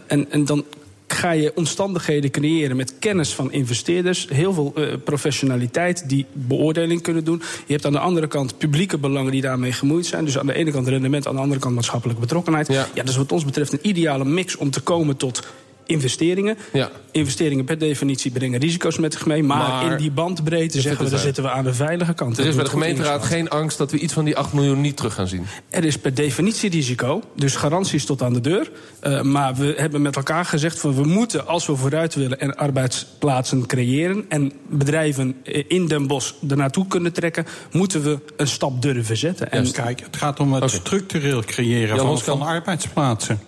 en, 0.06 0.30
en 0.30 0.44
dan 0.44 0.64
ga 1.12 1.30
je 1.30 1.52
omstandigheden 1.54 2.30
creëren 2.30 2.76
met 2.76 2.98
kennis 2.98 3.34
van 3.34 3.52
investeerders. 3.52 4.26
Heel 4.28 4.52
veel 4.52 4.72
uh, 4.76 4.94
professionaliteit 5.04 6.08
die 6.08 6.26
beoordeling 6.32 7.02
kunnen 7.02 7.24
doen. 7.24 7.42
Je 7.66 7.72
hebt 7.72 7.86
aan 7.86 7.92
de 7.92 7.98
andere 7.98 8.26
kant 8.26 8.58
publieke 8.58 8.98
belangen 8.98 9.32
die 9.32 9.40
daarmee 9.40 9.72
gemoeid 9.72 10.06
zijn. 10.06 10.24
Dus 10.24 10.38
aan 10.38 10.46
de 10.46 10.54
ene 10.54 10.70
kant 10.70 10.88
rendement, 10.88 11.26
aan 11.26 11.34
de 11.34 11.40
andere 11.40 11.60
kant 11.60 11.74
maatschappelijke 11.74 12.20
betrokkenheid. 12.20 12.68
Ja, 12.68 12.86
ja 12.94 13.02
dus 13.02 13.16
wat 13.16 13.32
ons 13.32 13.44
betreft 13.44 13.72
een 13.72 13.78
ideale 13.82 14.24
mix 14.24 14.56
om 14.56 14.70
te 14.70 14.80
komen 14.80 15.16
tot 15.16 15.42
investeringen. 15.86 16.56
Ja. 16.72 16.90
Investeringen 17.10 17.64
per 17.64 17.78
definitie 17.78 18.30
brengen 18.30 18.60
risico's 18.60 18.98
met 18.98 19.12
zich 19.12 19.26
mee. 19.26 19.42
Maar, 19.42 19.58
Maar- 19.58 19.92
in 19.92 19.96
die 19.96 20.10
bandbreedte 20.10 20.80
zeggen 20.80 21.04
we, 21.04 21.10
dan 21.10 21.18
zitten 21.18 21.42
we 21.42 21.50
aan 21.50 21.64
de 21.64 21.74
veilige 21.74 22.12
kant. 22.12 22.38
Er 22.38 22.46
is 22.46 22.54
bij 22.54 22.64
de 22.64 22.70
gemeenteraad 22.70 23.24
geen 23.24 23.48
angst 23.48 23.78
dat 23.78 23.90
we 23.90 23.98
iets 23.98 24.12
van 24.12 24.24
die 24.24 24.36
8 24.36 24.52
miljoen 24.52 24.80
niet 24.80 24.96
terug 24.96 25.14
gaan 25.14 25.28
zien. 25.28 25.46
Er 25.68 25.84
is 25.84 25.98
per 25.98 26.14
definitie 26.14 26.70
risico, 26.70 27.22
dus 27.36 27.56
garanties 27.56 28.04
tot 28.04 28.22
aan 28.22 28.32
de 28.32 28.40
deur. 28.40 28.70
Uh, 29.02 29.22
maar 29.22 29.54
we 29.54 29.74
hebben 29.76 30.02
met 30.02 30.16
elkaar 30.16 30.44
gezegd 30.44 30.80
van 30.80 30.94
we 30.94 31.04
moeten, 31.04 31.46
als 31.46 31.66
we 31.66 31.76
vooruit 31.76 32.14
willen 32.14 32.40
en 32.40 32.56
arbeidsplaatsen 32.56 33.66
creëren 33.66 34.24
en 34.28 34.52
bedrijven 34.68 35.34
eh, 35.42 35.64
in 35.68 35.86
Den 35.86 36.06
Bosch 36.06 36.32
ernaartoe 36.48 36.86
kunnen 36.86 37.12
trekken, 37.12 37.46
moeten 37.72 38.02
we 38.02 38.18
een 38.36 38.48
stap 38.48 38.82
durven 38.82 39.16
zetten. 39.16 39.50
En 39.50 39.72
kijk, 39.72 40.00
het 40.00 40.16
gaat 40.16 40.40
om 40.40 40.52
het 40.52 40.70
structureel 40.70 41.42
creëren 41.44 41.96
Jan 41.96 42.06
van, 42.06 42.18
van 42.18 42.42
arbeidsplaatsen. 42.42 43.40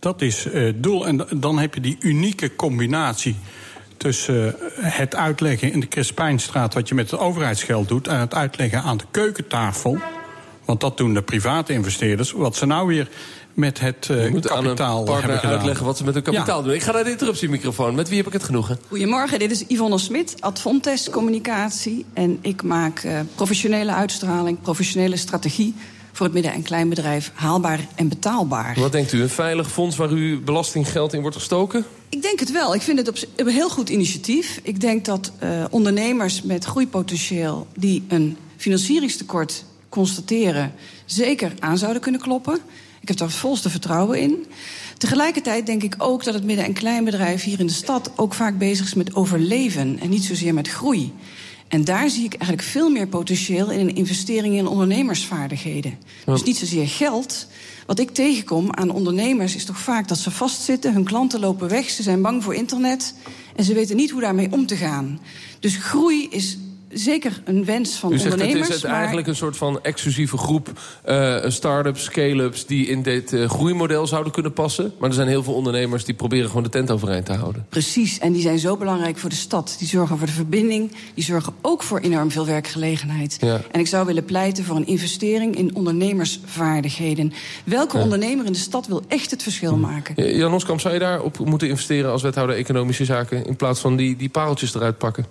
Dat 0.00 0.22
is 0.22 0.46
eh, 0.46 0.62
het 0.62 0.82
doel. 0.82 1.06
En 1.06 1.26
dan 1.36 1.58
heb 1.58 1.74
je 1.74 1.80
die 1.80 1.96
unieke 2.00 2.56
combinatie 2.56 3.36
tussen 3.96 4.54
eh, 4.58 4.62
het 4.82 5.14
uitleggen 5.14 5.72
in 5.72 5.80
de 5.80 5.88
Crispijnstraat... 5.88 6.74
wat 6.74 6.88
je 6.88 6.94
met 6.94 7.10
het 7.10 7.20
overheidsgeld 7.20 7.88
doet... 7.88 8.08
en 8.08 8.18
het 8.18 8.34
uitleggen 8.34 8.82
aan 8.82 8.96
de 8.96 9.04
keukentafel. 9.10 9.98
Want 10.64 10.80
dat 10.80 10.96
doen 10.96 11.14
de 11.14 11.22
private 11.22 11.72
investeerders. 11.72 12.32
Wat 12.32 12.56
ze 12.56 12.66
nou 12.66 12.86
weer 12.86 13.08
met 13.54 13.80
het 13.80 14.06
eh, 14.10 14.16
aan 14.16 14.34
een 14.34 14.40
kapitaal 14.40 15.06
gedaan. 15.06 15.38
uitleggen 15.38 15.84
wat 15.84 15.96
ze 15.96 16.04
met 16.04 16.14
hun 16.14 16.22
kapitaal 16.22 16.58
Ja. 16.58 16.64
doen. 16.64 16.74
Ik 16.74 16.82
ga 16.82 16.92
naar 16.92 17.04
de 17.04 17.10
interruptiemicrofoon. 17.10 17.94
Met 17.94 18.08
wie 18.08 18.16
heb 18.16 18.26
ik 18.26 18.32
het 18.32 18.42
genoegen? 18.44 18.78
Goedemorgen, 18.88 19.38
dit 19.38 19.50
is 19.50 19.64
Yvonne 19.68 19.98
Smit, 19.98 20.36
Advontes 20.40 21.10
Communicatie. 21.10 22.04
En 22.12 22.38
ik 22.40 22.62
maak 22.62 22.98
eh, 22.98 23.20
professionele 23.34 23.92
uitstraling, 23.92 24.60
professionele 24.60 25.16
strategie 25.16 25.74
voor 26.20 26.28
het 26.28 26.38
midden- 26.38 26.54
en 26.54 26.62
kleinbedrijf 26.62 27.30
haalbaar 27.34 27.86
en 27.94 28.08
betaalbaar. 28.08 28.76
Wat 28.80 28.92
denkt 28.92 29.12
u? 29.12 29.22
Een 29.22 29.28
veilig 29.28 29.70
fonds 29.70 29.96
waar 29.96 30.08
uw 30.08 30.42
belastinggeld 30.42 31.12
in 31.12 31.20
wordt 31.20 31.36
gestoken? 31.36 31.84
Ik 32.08 32.22
denk 32.22 32.40
het 32.40 32.52
wel. 32.52 32.74
Ik 32.74 32.82
vind 32.82 32.98
het 32.98 33.08
op, 33.08 33.16
een 33.36 33.48
heel 33.48 33.70
goed 33.70 33.88
initiatief. 33.88 34.60
Ik 34.62 34.80
denk 34.80 35.04
dat 35.04 35.32
eh, 35.38 35.64
ondernemers 35.70 36.42
met 36.42 36.64
groeipotentieel 36.64 37.66
die 37.76 38.04
een 38.08 38.36
financieringstekort 38.56 39.64
constateren, 39.88 40.72
zeker 41.04 41.52
aan 41.58 41.78
zouden 41.78 42.02
kunnen 42.02 42.20
kloppen. 42.20 42.54
Ik 43.00 43.08
heb 43.08 43.16
daar 43.16 43.28
het 43.28 43.36
volste 43.36 43.70
vertrouwen 43.70 44.20
in. 44.20 44.46
Tegelijkertijd 44.98 45.66
denk 45.66 45.82
ik 45.82 45.94
ook 45.98 46.24
dat 46.24 46.34
het 46.34 46.44
midden- 46.44 46.64
en 46.64 46.72
kleinbedrijf 46.72 47.42
hier 47.42 47.60
in 47.60 47.66
de 47.66 47.72
stad 47.72 48.10
ook 48.16 48.34
vaak 48.34 48.58
bezig 48.58 48.86
is 48.86 48.94
met 48.94 49.14
overleven 49.14 49.98
en 50.00 50.08
niet 50.08 50.24
zozeer 50.24 50.54
met 50.54 50.68
groei. 50.68 51.12
En 51.70 51.84
daar 51.84 52.10
zie 52.10 52.24
ik 52.24 52.34
eigenlijk 52.34 52.62
veel 52.62 52.90
meer 52.90 53.06
potentieel 53.06 53.70
in 53.70 53.80
een 53.80 53.94
investering 53.94 54.54
in 54.54 54.66
ondernemersvaardigheden. 54.66 55.98
Dus 56.24 56.42
niet 56.42 56.56
zozeer 56.56 56.88
geld. 56.88 57.46
Wat 57.86 57.98
ik 57.98 58.10
tegenkom 58.10 58.72
aan 58.72 58.90
ondernemers 58.90 59.54
is 59.54 59.64
toch 59.64 59.78
vaak 59.78 60.08
dat 60.08 60.18
ze 60.18 60.30
vastzitten, 60.30 60.92
hun 60.92 61.04
klanten 61.04 61.40
lopen 61.40 61.68
weg, 61.68 61.90
ze 61.90 62.02
zijn 62.02 62.22
bang 62.22 62.42
voor 62.42 62.54
internet 62.54 63.14
en 63.56 63.64
ze 63.64 63.74
weten 63.74 63.96
niet 63.96 64.10
hoe 64.10 64.20
daarmee 64.20 64.52
om 64.52 64.66
te 64.66 64.76
gaan. 64.76 65.20
Dus 65.60 65.76
groei 65.76 66.28
is 66.30 66.58
zeker 66.92 67.42
een 67.44 67.64
wens 67.64 67.96
van 67.96 68.12
U 68.12 68.18
zegt 68.18 68.32
ondernemers. 68.32 68.66
het 68.66 68.76
is 68.76 68.82
het 68.82 68.90
maar- 68.90 68.98
eigenlijk 68.98 69.28
een 69.28 69.36
soort 69.36 69.56
van 69.56 69.82
exclusieve 69.82 70.36
groep 70.36 70.68
eh 71.04 71.36
start-ups, 71.46 72.04
scale-ups... 72.04 72.66
die 72.66 72.86
in 72.86 73.02
dit 73.02 73.32
eh, 73.32 73.48
groeimodel 73.50 74.06
zouden 74.06 74.32
kunnen 74.32 74.52
passen. 74.52 74.92
Maar 74.98 75.08
er 75.08 75.14
zijn 75.14 75.28
heel 75.28 75.42
veel 75.42 75.54
ondernemers 75.54 76.04
die 76.04 76.14
proberen 76.14 76.46
gewoon 76.48 76.62
de 76.62 76.68
tent 76.68 76.90
overeind 76.90 77.26
te 77.26 77.32
houden. 77.32 77.66
Precies, 77.68 78.18
en 78.18 78.32
die 78.32 78.42
zijn 78.42 78.58
zo 78.58 78.76
belangrijk 78.76 79.18
voor 79.18 79.30
de 79.30 79.36
stad. 79.36 79.74
Die 79.78 79.88
zorgen 79.88 80.18
voor 80.18 80.26
de 80.26 80.32
verbinding, 80.32 80.92
die 81.14 81.24
zorgen 81.24 81.52
ook 81.60 81.82
voor 81.82 81.98
enorm 81.98 82.30
veel 82.30 82.46
werkgelegenheid. 82.46 83.36
Ja. 83.40 83.60
En 83.70 83.80
ik 83.80 83.86
zou 83.86 84.06
willen 84.06 84.24
pleiten 84.24 84.64
voor 84.64 84.76
een 84.76 84.86
investering 84.86 85.56
in 85.56 85.74
ondernemersvaardigheden. 85.74 87.32
Welke 87.64 87.96
Ja. 87.96 88.02
ondernemer 88.02 88.46
in 88.46 88.52
de 88.52 88.58
stad 88.58 88.86
wil 88.86 89.02
echt 89.08 89.30
het 89.30 89.42
verschil 89.42 89.76
maken? 89.76 90.16
Eh, 90.16 90.36
Jan 90.36 90.54
Oskamp, 90.54 90.80
zou 90.80 90.94
je 90.94 91.00
daarop 91.00 91.38
moeten 91.38 91.68
investeren 91.68 92.10
als 92.10 92.22
wethouder 92.22 92.56
economische 92.56 93.04
zaken... 93.04 93.46
in 93.46 93.56
plaats 93.56 93.80
van 93.80 93.96
die, 93.96 94.16
die 94.16 94.28
pareltjes 94.28 94.74
eruit 94.74 94.98
pakken? 94.98 95.26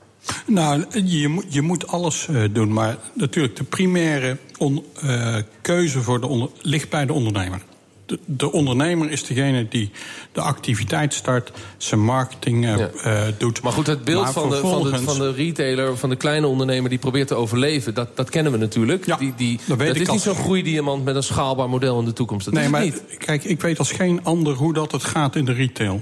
Nou, 0.45 0.85
je, 1.03 1.27
moet- 1.27 1.45
je 1.53 1.61
moet 1.61 1.87
alles 1.87 2.27
eh, 2.27 2.41
doen. 2.51 2.73
Maar 2.73 2.97
natuurlijk, 3.13 3.55
de 3.55 3.63
primaire 3.63 4.37
on- 4.57 4.83
eh, 5.01 5.35
keuze 5.61 6.01
voor 6.01 6.19
de 6.21 6.27
onder- 6.27 6.49
ligt 6.61 6.89
bij 6.89 7.05
de 7.05 7.13
ondernemer. 7.13 7.61
De, 8.05 8.19
de 8.25 8.51
ondernemer 8.51 9.11
is 9.11 9.23
degene 9.23 9.67
die 9.67 9.91
de 10.31 10.41
activiteit 10.41 11.13
start, 11.13 11.51
zijn 11.77 12.03
marketing 12.03 12.67
eh, 12.67 13.21
doet. 13.37 13.61
Maar 13.61 13.71
goed, 13.71 13.87
het 13.87 14.03
beeld 14.03 14.23
Maar 14.23 14.31
van 14.33 14.49
de, 14.49 14.55
van, 14.55 14.83
de, 14.83 14.97
van 14.97 15.17
de 15.19 15.31
retailer, 15.31 15.97
van 15.97 16.09
de 16.09 16.15
kleine 16.15 16.47
ondernemer... 16.47 16.89
die 16.89 16.99
probeert 16.99 17.27
te 17.27 17.35
overleven, 17.35 17.93
dat, 17.93 18.17
dat 18.17 18.29
kennen 18.29 18.51
we 18.51 18.57
natuurlijk. 18.57 19.05
Ja, 19.05 19.17
die, 19.17 19.33
die, 19.37 19.59
dat 19.67 19.79
is 19.81 19.99
als- 19.99 20.09
niet 20.09 20.21
zo'n 20.21 20.35
groeidiamant 20.43 21.03
met 21.05 21.15
een 21.15 21.23
schaalbaar 21.23 21.69
model 21.69 21.99
in 21.99 22.05
de 22.05 22.13
toekomst. 22.13 22.45
Dat 22.45 22.53
nee, 22.53 22.63
is 22.63 22.69
maar 22.69 22.81
niet. 22.81 23.03
kijk, 23.17 23.43
ik 23.43 23.61
weet 23.61 23.79
als 23.79 23.91
geen 23.91 24.23
ander 24.23 24.53
hoe 24.53 24.73
dat 24.73 24.91
het 24.91 25.03
gaat 25.03 25.35
in 25.35 25.45
de 25.45 25.53
retail. 25.53 26.01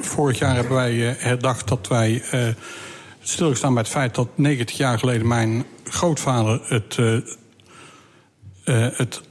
Vorig 0.00 0.38
jaar 0.38 0.54
hebben 0.54 0.74
wij 0.74 0.94
herdacht 1.18 1.68
dat 1.68 1.88
wij 1.88 2.22
stilgestaan 3.28 3.74
bij 3.74 3.82
het 3.82 3.92
feit 3.92 4.14
dat 4.14 4.28
90 4.34 4.76
jaar 4.76 4.98
geleden 4.98 5.28
mijn 5.28 5.64
grootvader 5.84 6.60
het, 6.64 6.96
uh, 6.96 7.12
uh, 8.64 8.88
het 8.92 9.22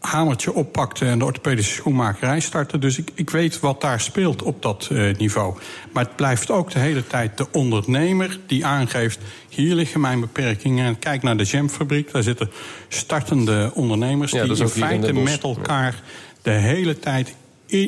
hamertje 0.00 0.54
oppakte 0.54 1.06
en 1.06 1.18
de 1.18 1.24
orthopedische 1.24 1.74
schoenmakerij 1.74 2.40
startte. 2.40 2.78
Dus 2.78 2.98
ik, 2.98 3.10
ik 3.14 3.30
weet 3.30 3.60
wat 3.60 3.80
daar 3.80 4.00
speelt 4.00 4.42
op 4.42 4.62
dat 4.62 4.88
uh, 4.92 5.16
niveau. 5.16 5.54
Maar 5.92 6.04
het 6.04 6.16
blijft 6.16 6.50
ook 6.50 6.70
de 6.70 6.78
hele 6.78 7.06
tijd 7.06 7.36
de 7.38 7.46
ondernemer 7.52 8.38
die 8.46 8.66
aangeeft... 8.66 9.18
hier 9.48 9.74
liggen 9.74 10.00
mijn 10.00 10.20
beperkingen. 10.20 10.86
En 10.86 10.98
kijk 10.98 11.22
naar 11.22 11.36
de 11.36 11.44
jamfabriek, 11.44 12.12
daar 12.12 12.22
zitten 12.22 12.50
startende 12.88 13.70
ondernemers... 13.74 14.32
Ja, 14.32 14.42
die 14.42 14.56
in 14.56 14.62
in 14.62 14.68
feite 14.68 15.12
Bosch. 15.12 15.30
met 15.30 15.42
elkaar 15.42 16.02
de 16.42 16.50
hele 16.50 16.98
tijd... 16.98 17.34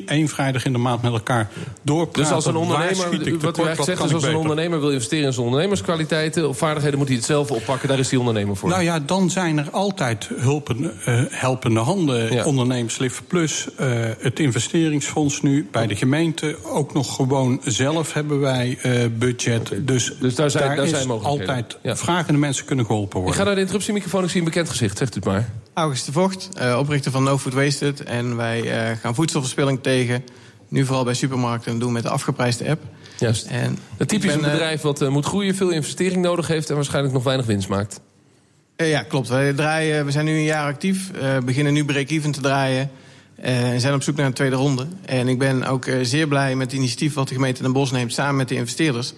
één 0.07 0.29
vrijdag 0.29 0.65
in 0.65 0.73
de 0.73 0.79
maand 0.79 1.03
met 1.03 1.13
elkaar 1.13 1.49
doorpraten. 1.83 2.23
Dus 2.23 2.33
als 2.33 2.47
een 2.47 2.57
ondernemer, 2.57 3.13
ik 3.27 3.41
wat 3.41 3.59
u 3.59 3.63
eigenlijk 3.63 3.77
zegt, 3.85 3.99
is 4.05 4.09
ik 4.09 4.15
als 4.15 4.25
een 4.25 4.37
ondernemer 4.37 4.81
wil 4.81 4.91
investeren 4.91 5.25
in 5.27 5.33
zijn 5.33 5.47
ondernemerskwaliteiten 5.47 6.49
of 6.49 6.59
vaardigheden, 6.59 6.99
moet 6.99 7.09
hij 7.09 7.17
het 7.17 7.25
zelf 7.27 7.51
oppakken. 7.51 7.89
Daar 7.89 7.99
is 7.99 8.09
die 8.09 8.19
ondernemer 8.19 8.57
voor. 8.57 8.69
Nou 8.69 8.83
ja, 8.83 9.01
dan 9.01 9.31
zijn 9.31 9.59
er 9.59 9.71
altijd 9.71 10.29
hulpen, 10.37 10.83
uh, 11.09 11.21
helpende 11.29 11.81
handen. 11.81 12.33
Ja. 12.35 12.45
Ondernemerslift 12.45 13.23
Plus, 13.27 13.69
uh, 13.81 13.87
het 14.19 14.39
investeringsfonds 14.39 15.43
nu 15.43 15.69
bij 15.71 15.87
de 15.87 15.97
gemeente. 15.97 16.57
Ook 16.65 16.93
nog 16.95 17.15
gewoon 17.15 17.61
zelf 17.65 18.13
hebben 18.13 18.41
wij 18.41 18.79
uh, 18.87 18.93
budget. 19.19 19.73
Dus, 19.81 20.13
Dus 20.21 20.35
daar 20.35 20.51
zijn- 20.51 20.77
daar 20.77 20.85
is 20.85 20.91
zijn 20.91 21.07
mogelijkheden. 21.09 21.55
altijd 21.55 21.79
Ja. 21.83 21.97
vragende 21.97 22.39
mensen 22.39 22.65
kunnen 22.65 22.85
geholpen 22.87 23.09
Ik 23.19 23.23
worden. 23.25 23.35
ga 23.35 23.45
naar 23.45 23.55
de 23.55 23.61
interruptiemicrofoon, 23.61 24.25
ik 24.25 24.31
zie 24.31 24.39
een 24.39 24.45
bekend 24.45 24.69
gezicht. 24.69 24.99
Zegt 24.99 25.13
u 25.13 25.17
het 25.19 25.25
maar. 25.25 25.49
August 25.79 26.07
de 26.07 26.13
Vocht, 26.13 26.49
eh, 26.55 26.79
oprichter 26.79 27.11
van 27.11 27.23
No 27.23 27.39
Food 27.39 27.53
Wasted. 27.53 28.03
En 28.03 28.37
wij 28.37 28.63
eh, 28.63 28.97
gaan 28.97 29.15
voedselverspilling 29.15 29.83
tegen. 29.83 30.25
Nu 30.69 30.85
vooral 30.85 31.05
bij 31.05 31.15
supermarkten 31.15 31.73
en 31.73 31.79
doen 31.79 31.93
met 31.93 32.03
de 32.03 32.09
afgeprijsde 32.09 32.69
app. 32.69 32.83
Juist. 33.19 33.47
En 33.47 33.79
Het 33.97 34.09
typisch 34.09 34.33
ik 34.33 34.37
ben, 34.37 34.39
een 34.39 34.45
eh, 34.45 34.59
bedrijf 34.59 34.81
wat 34.81 35.09
moet 35.09 35.25
groeien, 35.25 35.55
veel 35.55 35.71
investering 35.71 36.23
nodig 36.23 36.47
heeft... 36.47 36.69
en 36.69 36.75
waarschijnlijk 36.75 37.15
nog 37.15 37.25
weinig 37.25 37.47
winst 37.47 37.69
maakt. 37.69 38.01
Ja, 38.77 39.03
klopt. 39.03 39.29
Wij 39.29 39.53
draaien, 39.53 40.05
we 40.05 40.11
zijn 40.11 40.25
nu 40.25 40.33
een 40.33 40.43
jaar 40.43 40.67
actief. 40.67 41.11
beginnen 41.45 41.73
nu 41.73 41.85
break-even 41.85 42.31
te 42.31 42.41
draaien. 42.41 42.91
en 43.37 43.81
zijn 43.81 43.95
op 43.95 44.03
zoek 44.03 44.17
naar 44.17 44.27
een 44.27 44.33
tweede 44.33 44.57
ronde. 44.57 44.87
En 45.05 45.29
ik 45.29 45.39
ben 45.39 45.65
ook 45.65 45.91
zeer 46.03 46.29
blij 46.29 46.57
met 46.57 46.71
het 46.71 46.81
initiatief 46.81 47.15
wat 47.15 47.29
de 47.29 47.35
gemeente 47.35 47.63
Den 47.63 47.73
Bosch 47.73 47.93
neemt 47.93 48.13
samen 48.13 48.37
met 48.37 48.49
de 48.49 48.55
investeerders. 48.55 49.13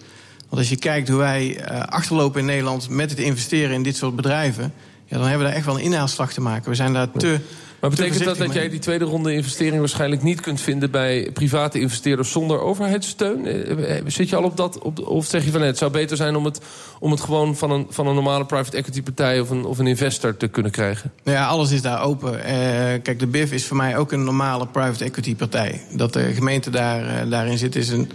Want 0.49 0.61
als 0.61 0.69
je 0.69 0.77
kijkt 0.77 1.07
hoe 1.07 1.17
wij 1.17 1.67
achterlopen 1.85 2.39
in 2.39 2.45
Nederland 2.45 2.89
met 2.89 3.09
het 3.09 3.19
investeren 3.19 3.75
in 3.75 3.83
dit 3.83 3.95
soort 3.95 4.15
bedrijven. 4.15 4.73
Ja, 5.11 5.17
dan 5.17 5.27
hebben 5.27 5.45
we 5.45 5.51
daar 5.51 5.57
echt 5.57 5.65
wel 5.65 5.75
een 5.79 5.83
inhaalslag 5.83 6.33
te 6.33 6.41
maken. 6.41 6.69
We 6.69 6.75
zijn 6.75 6.93
daar 6.93 7.11
te. 7.11 7.39
Maar 7.79 7.89
te 7.89 7.95
betekent 7.95 8.23
dat 8.23 8.37
dat 8.37 8.53
jij 8.53 8.69
die 8.69 8.79
tweede 8.79 9.05
ronde 9.05 9.33
investering... 9.33 9.79
waarschijnlijk 9.79 10.23
niet 10.23 10.41
kunt 10.41 10.61
vinden 10.61 10.91
bij 10.91 11.29
private 11.33 11.79
investeerders... 11.79 12.31
zonder 12.31 12.59
overheidssteun? 12.59 13.45
Eh, 13.45 13.97
eh, 13.97 14.03
Zit 14.07 14.29
je 14.29 14.35
al 14.35 14.43
op 14.43 14.57
dat? 14.57 14.79
Op, 14.79 15.07
of 15.07 15.25
zeg 15.25 15.45
je 15.45 15.51
van 15.51 15.59
nee, 15.59 15.69
het 15.69 15.77
zou 15.77 15.91
beter 15.91 16.17
zijn 16.17 16.35
om 16.35 16.45
het, 16.45 16.61
om 16.99 17.11
het 17.11 17.21
gewoon... 17.21 17.55
van 17.55 17.71
een, 17.71 17.87
van 17.89 18.07
een 18.07 18.13
normale 18.15 18.45
private 18.45 18.77
equity 18.77 19.03
partij 19.03 19.39
of 19.39 19.49
een, 19.49 19.65
of 19.65 19.79
een 19.79 19.87
investor 19.87 20.37
te 20.37 20.47
kunnen 20.47 20.71
krijgen? 20.71 21.11
Nou 21.23 21.37
Ja, 21.37 21.47
alles 21.47 21.71
is 21.71 21.81
daar 21.81 22.01
open. 22.01 22.43
Eh, 22.43 22.53
kijk, 23.01 23.19
de 23.19 23.27
BIF 23.27 23.51
is 23.51 23.65
voor 23.65 23.77
mij 23.77 23.97
ook 23.97 24.11
een 24.11 24.23
normale 24.23 24.67
private 24.67 25.03
equity 25.03 25.35
partij. 25.35 25.81
Dat 25.91 26.13
de 26.13 26.33
gemeente 26.33 26.69
daar, 26.69 27.29
daarin 27.29 27.57
zit, 27.57 27.75
is 27.75 27.89
een. 27.89 28.11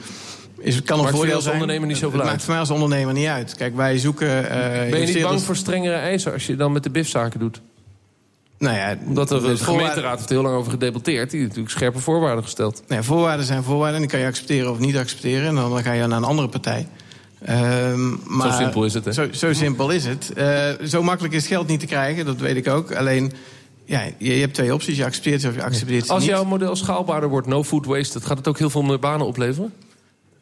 Is, 0.66 0.82
kan 0.82 0.98
een 1.06 1.08
voordeel 1.08 1.34
als 1.34 1.46
ondernemer 1.46 1.86
niet 1.88 2.00
Het 2.00 2.12
uit? 2.14 2.24
maakt 2.24 2.40
voor 2.42 2.50
mij 2.50 2.58
als 2.60 2.70
ondernemer 2.70 3.14
niet 3.14 3.26
uit. 3.26 3.54
Kijk, 3.54 3.76
wij 3.76 3.98
zoeken. 3.98 4.50
eh, 4.50 4.90
Ben 4.90 5.00
je 5.00 5.06
niet 5.06 5.22
bang 5.22 5.40
voor 5.42 5.56
strengere 5.56 5.94
eisen 5.94 6.32
als 6.32 6.46
je 6.46 6.56
dan 6.56 6.72
met 6.72 6.82
de 6.82 6.90
BIF 6.90 7.08
zaken 7.08 7.40
doet? 7.40 7.60
Nou 8.58 8.76
ja, 8.76 8.96
Omdat 9.06 9.30
er, 9.30 9.42
de 9.42 9.56
gemeenteraad 9.56 10.16
heeft 10.16 10.28
er 10.30 10.34
heel 10.34 10.44
lang 10.44 10.56
over 10.56 10.70
gedebatteerd. 10.70 11.30
Die 11.30 11.38
heeft 11.40 11.50
natuurlijk 11.50 11.76
scherpe 11.76 11.98
voorwaarden 11.98 12.44
gesteld. 12.44 12.82
Nee, 12.88 13.02
voorwaarden 13.02 13.46
zijn 13.46 13.62
voorwaarden. 13.62 13.94
En 13.94 14.00
die 14.00 14.10
kan 14.10 14.20
je 14.20 14.26
accepteren 14.26 14.70
of 14.70 14.78
niet 14.78 14.96
accepteren. 14.96 15.48
En 15.48 15.54
dan 15.54 15.82
ga 15.82 15.92
je 15.92 16.06
naar 16.06 16.18
een 16.18 16.24
andere 16.24 16.48
partij. 16.48 16.86
Ehm, 17.44 18.08
maar 18.36 18.50
Zo 18.52 18.56
simpel 18.58 18.84
is 18.84 18.94
het, 18.94 19.04
hè? 19.04 19.12
Zo, 19.12 19.26
zo 19.32 19.52
simpel 19.52 19.90
is 19.90 20.04
het. 20.04 20.32
Eh, 20.32 20.68
zo 20.86 21.02
makkelijk 21.02 21.34
is 21.34 21.46
geld 21.46 21.66
niet 21.68 21.80
te 21.80 21.86
krijgen, 21.86 22.24
dat 22.24 22.36
weet 22.40 22.56
ik 22.56 22.68
ook. 22.68 22.92
Alleen, 22.94 23.32
ja, 23.84 24.02
je, 24.18 24.34
je 24.34 24.40
hebt 24.40 24.54
twee 24.54 24.74
opties. 24.74 24.96
Je 24.96 25.04
accepteert 25.04 25.40
ze 25.40 25.48
of 25.48 25.54
je 25.54 25.62
accepteert 25.62 26.06
ze 26.06 26.12
Als 26.12 26.20
niet. 26.22 26.30
jouw 26.30 26.44
model 26.44 26.76
schaalbaarder 26.76 27.28
wordt, 27.28 27.46
no 27.46 27.64
food 27.64 27.86
waste... 27.86 28.20
gaat 28.20 28.36
het 28.38 28.48
ook 28.48 28.58
heel 28.58 28.70
veel 28.70 28.82
meer 28.82 28.98
banen 28.98 29.26
opleveren? 29.26 29.72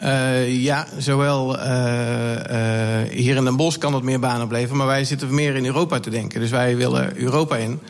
Eh, 0.05 0.63
ja, 0.63 0.87
zowel 0.99 1.59
eh, 1.59 3.01
eh, 3.03 3.09
hier 3.11 3.37
in 3.37 3.45
Den 3.45 3.57
Bosch 3.57 3.79
kan 3.79 3.95
het 3.95 4.03
meer 4.03 4.21
banen 4.21 4.45
opleveren... 4.45 4.77
maar 4.77 4.87
wij 4.87 5.05
zitten 5.05 5.35
meer 5.35 5.57
in 5.57 5.67
Europa 5.67 6.01
te 6.01 6.11
denken. 6.11 6.41
Dus 6.41 6.51
wij 6.51 6.77
willen 6.77 7.17
Europa 7.17 7.57
in. 7.57 7.81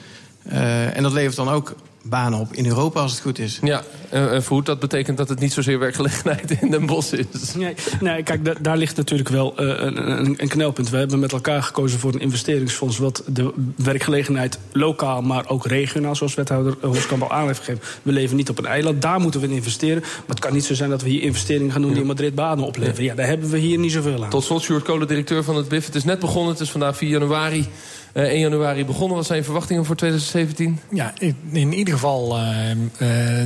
En 0.92 1.02
dat 1.02 1.12
levert 1.12 1.36
dan 1.36 1.48
ook 1.48 1.74
banen 2.06 2.38
op 2.38 2.52
in 2.52 2.66
Europa 2.66 3.00
als 3.00 3.12
het 3.12 3.20
goed 3.20 3.38
is. 3.38 3.58
Ja, 3.62 3.82
en, 4.10 4.30
en 4.30 4.42
voor 4.42 4.64
dat 4.64 4.78
betekent 4.80 5.16
dat 5.16 5.28
het 5.28 5.38
niet 5.40 5.52
zozeer 5.52 5.78
werkgelegenheid 5.78 6.50
in 6.60 6.70
Den 6.70 6.86
Bosch 6.86 7.12
is. 7.12 7.54
Nee, 7.54 7.74
nee 8.00 8.22
kijk, 8.22 8.44
da- 8.44 8.54
daar 8.60 8.76
ligt 8.76 8.96
natuurlijk 8.96 9.28
wel 9.28 9.56
eh, 9.56 9.66
een, 9.66 10.10
een, 10.10 10.34
een 10.36 10.48
knelpunt. 10.48 10.90
We 10.90 10.96
hebben 10.96 11.18
met 11.18 11.32
elkaar 11.32 11.62
gekozen 11.62 11.98
voor 11.98 12.14
een 12.14 12.20
investeringsfonds... 12.20 12.98
wat 12.98 13.22
de 13.26 13.52
werkgelegenheid 13.76 14.58
lokaal, 14.72 15.22
maar 15.22 15.48
ook 15.48 15.66
regionaal... 15.66 16.16
zoals 16.16 16.34
wethouder 16.34 16.76
Hoskamp 16.80 17.22
al 17.22 17.32
aan 17.32 17.46
heeft 17.46 17.58
gegeven. 17.58 17.80
We 18.02 18.12
leven 18.12 18.36
niet 18.36 18.50
op 18.50 18.58
een 18.58 18.66
eiland, 18.66 19.02
daar 19.02 19.20
moeten 19.20 19.40
we 19.40 19.46
in 19.46 19.52
investeren. 19.52 20.00
Maar 20.02 20.10
het 20.26 20.38
kan 20.40 20.52
niet 20.52 20.64
zo 20.64 20.74
zijn 20.74 20.90
dat 20.90 21.02
we 21.02 21.08
hier 21.08 21.22
investeringen 21.22 21.72
gaan 21.72 21.82
doen... 21.82 21.90
die 21.92 22.00
in 22.00 22.06
Madrid 22.06 22.34
banen 22.34 22.64
opleveren. 22.64 23.04
Ja, 23.04 23.14
daar 23.14 23.26
hebben 23.26 23.50
we 23.50 23.58
hier 23.58 23.78
niet 23.78 23.92
zoveel 23.92 24.24
aan. 24.24 24.30
Tot 24.30 24.44
slot, 24.44 24.62
Sjoerd 24.62 24.82
Kolen, 24.84 25.08
directeur 25.08 25.44
van 25.44 25.56
het 25.56 25.68
BIF. 25.68 25.86
Het 25.86 25.94
is 25.94 26.04
net 26.04 26.18
begonnen, 26.18 26.52
het 26.52 26.60
is 26.60 26.70
vandaag 26.70 26.96
4 26.96 27.08
januari. 27.08 27.66
eh 28.12 28.22
1 28.24 28.40
januari 28.40 28.84
begonnen. 28.84 29.16
Wat 29.16 29.26
zijn 29.26 29.38
je 29.38 29.44
verwachtingen 29.44 29.84
voor 29.84 29.96
2017? 29.96 30.78
Ja, 30.90 31.12
in, 31.18 31.36
in 31.52 31.72
ieder 31.72 31.93
geval 31.94 32.36
eh, 32.36 32.70
eh, 32.70 32.78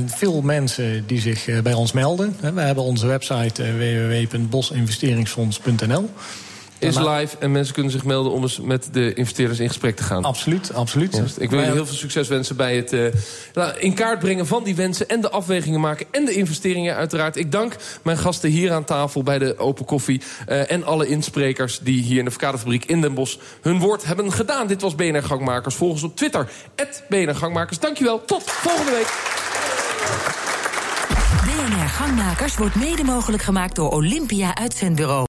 veel 0.05 0.41
mensen 0.41 1.07
die 1.07 1.21
zich 1.21 1.47
eh, 1.47 1.59
bij 1.59 1.73
ons 1.73 1.91
melden. 1.91 2.35
We 2.53 2.61
hebben 2.61 2.83
onze 2.83 3.07
website 3.07 3.63
www.bosinvesteringsfonds.nl. 3.63 6.09
Is 6.79 6.97
live 6.97 7.37
en 7.39 7.51
mensen 7.51 7.73
kunnen 7.73 7.91
zich 7.91 8.03
melden 8.03 8.31
om 8.31 8.41
eens 8.41 8.59
met 8.59 8.89
de 8.91 9.13
investeerders 9.13 9.59
in 9.59 9.67
gesprek 9.67 9.95
te 9.95 10.03
gaan. 10.03 10.23
Absoluut, 10.23 10.73
absoluut. 10.73 11.15
Ik 11.39 11.49
wil 11.49 11.59
jullie 11.59 11.73
heel 11.73 11.85
veel 11.85 11.95
succes 11.95 12.27
wensen 12.27 12.55
bij 12.55 12.75
het 12.75 12.93
eh, 12.93 13.05
nou, 13.53 13.77
in 13.79 13.93
kaart 13.93 14.19
brengen 14.19 14.47
van 14.47 14.63
die 14.63 14.75
wensen... 14.75 15.07
en 15.07 15.21
de 15.21 15.29
afwegingen 15.29 15.79
maken 15.79 16.05
en 16.11 16.25
de 16.25 16.33
investeringen 16.33 16.95
uiteraard. 16.95 17.35
Ik 17.35 17.51
dank 17.51 17.75
mijn 18.03 18.17
gasten 18.17 18.49
hier 18.49 18.71
aan 18.71 18.83
tafel 18.83 19.23
bij 19.23 19.39
de 19.39 19.57
Open 19.57 19.85
Koffie... 19.85 20.21
eh, 20.47 20.71
en 20.71 20.83
alle 20.83 21.07
insprekers 21.07 21.79
die 21.79 22.01
hier 22.01 22.17
in 22.17 22.25
de 22.25 22.31
Verkaderfabriek 22.31 22.85
in 22.85 23.01
Den 23.01 23.13
Bosch... 23.13 23.37
hun 23.61 23.79
woord 23.79 24.05
hebben 24.05 24.31
gedaan. 24.31 24.67
Dit 24.67 24.81
was 24.81 24.95
BNR 24.95 25.23
Gangmakers. 25.23 25.75
Volg 25.75 25.91
ons 25.91 26.03
op 26.03 26.15
Twitter, 26.15 26.49
BNR 27.09 27.35
Gangmakers. 27.35 27.79
Dankjewel, 27.79 28.25
tot 28.25 28.43
volgende 28.43 28.91
week. 28.91 29.07
BNR 31.45 31.87
Gangmakers 31.87 32.57
wordt 32.57 32.75
mede 32.75 33.03
mogelijk 33.03 33.43
gemaakt 33.43 33.75
door 33.75 33.91
Olympia 33.91 34.55
Uitzendbureau. 34.55 35.27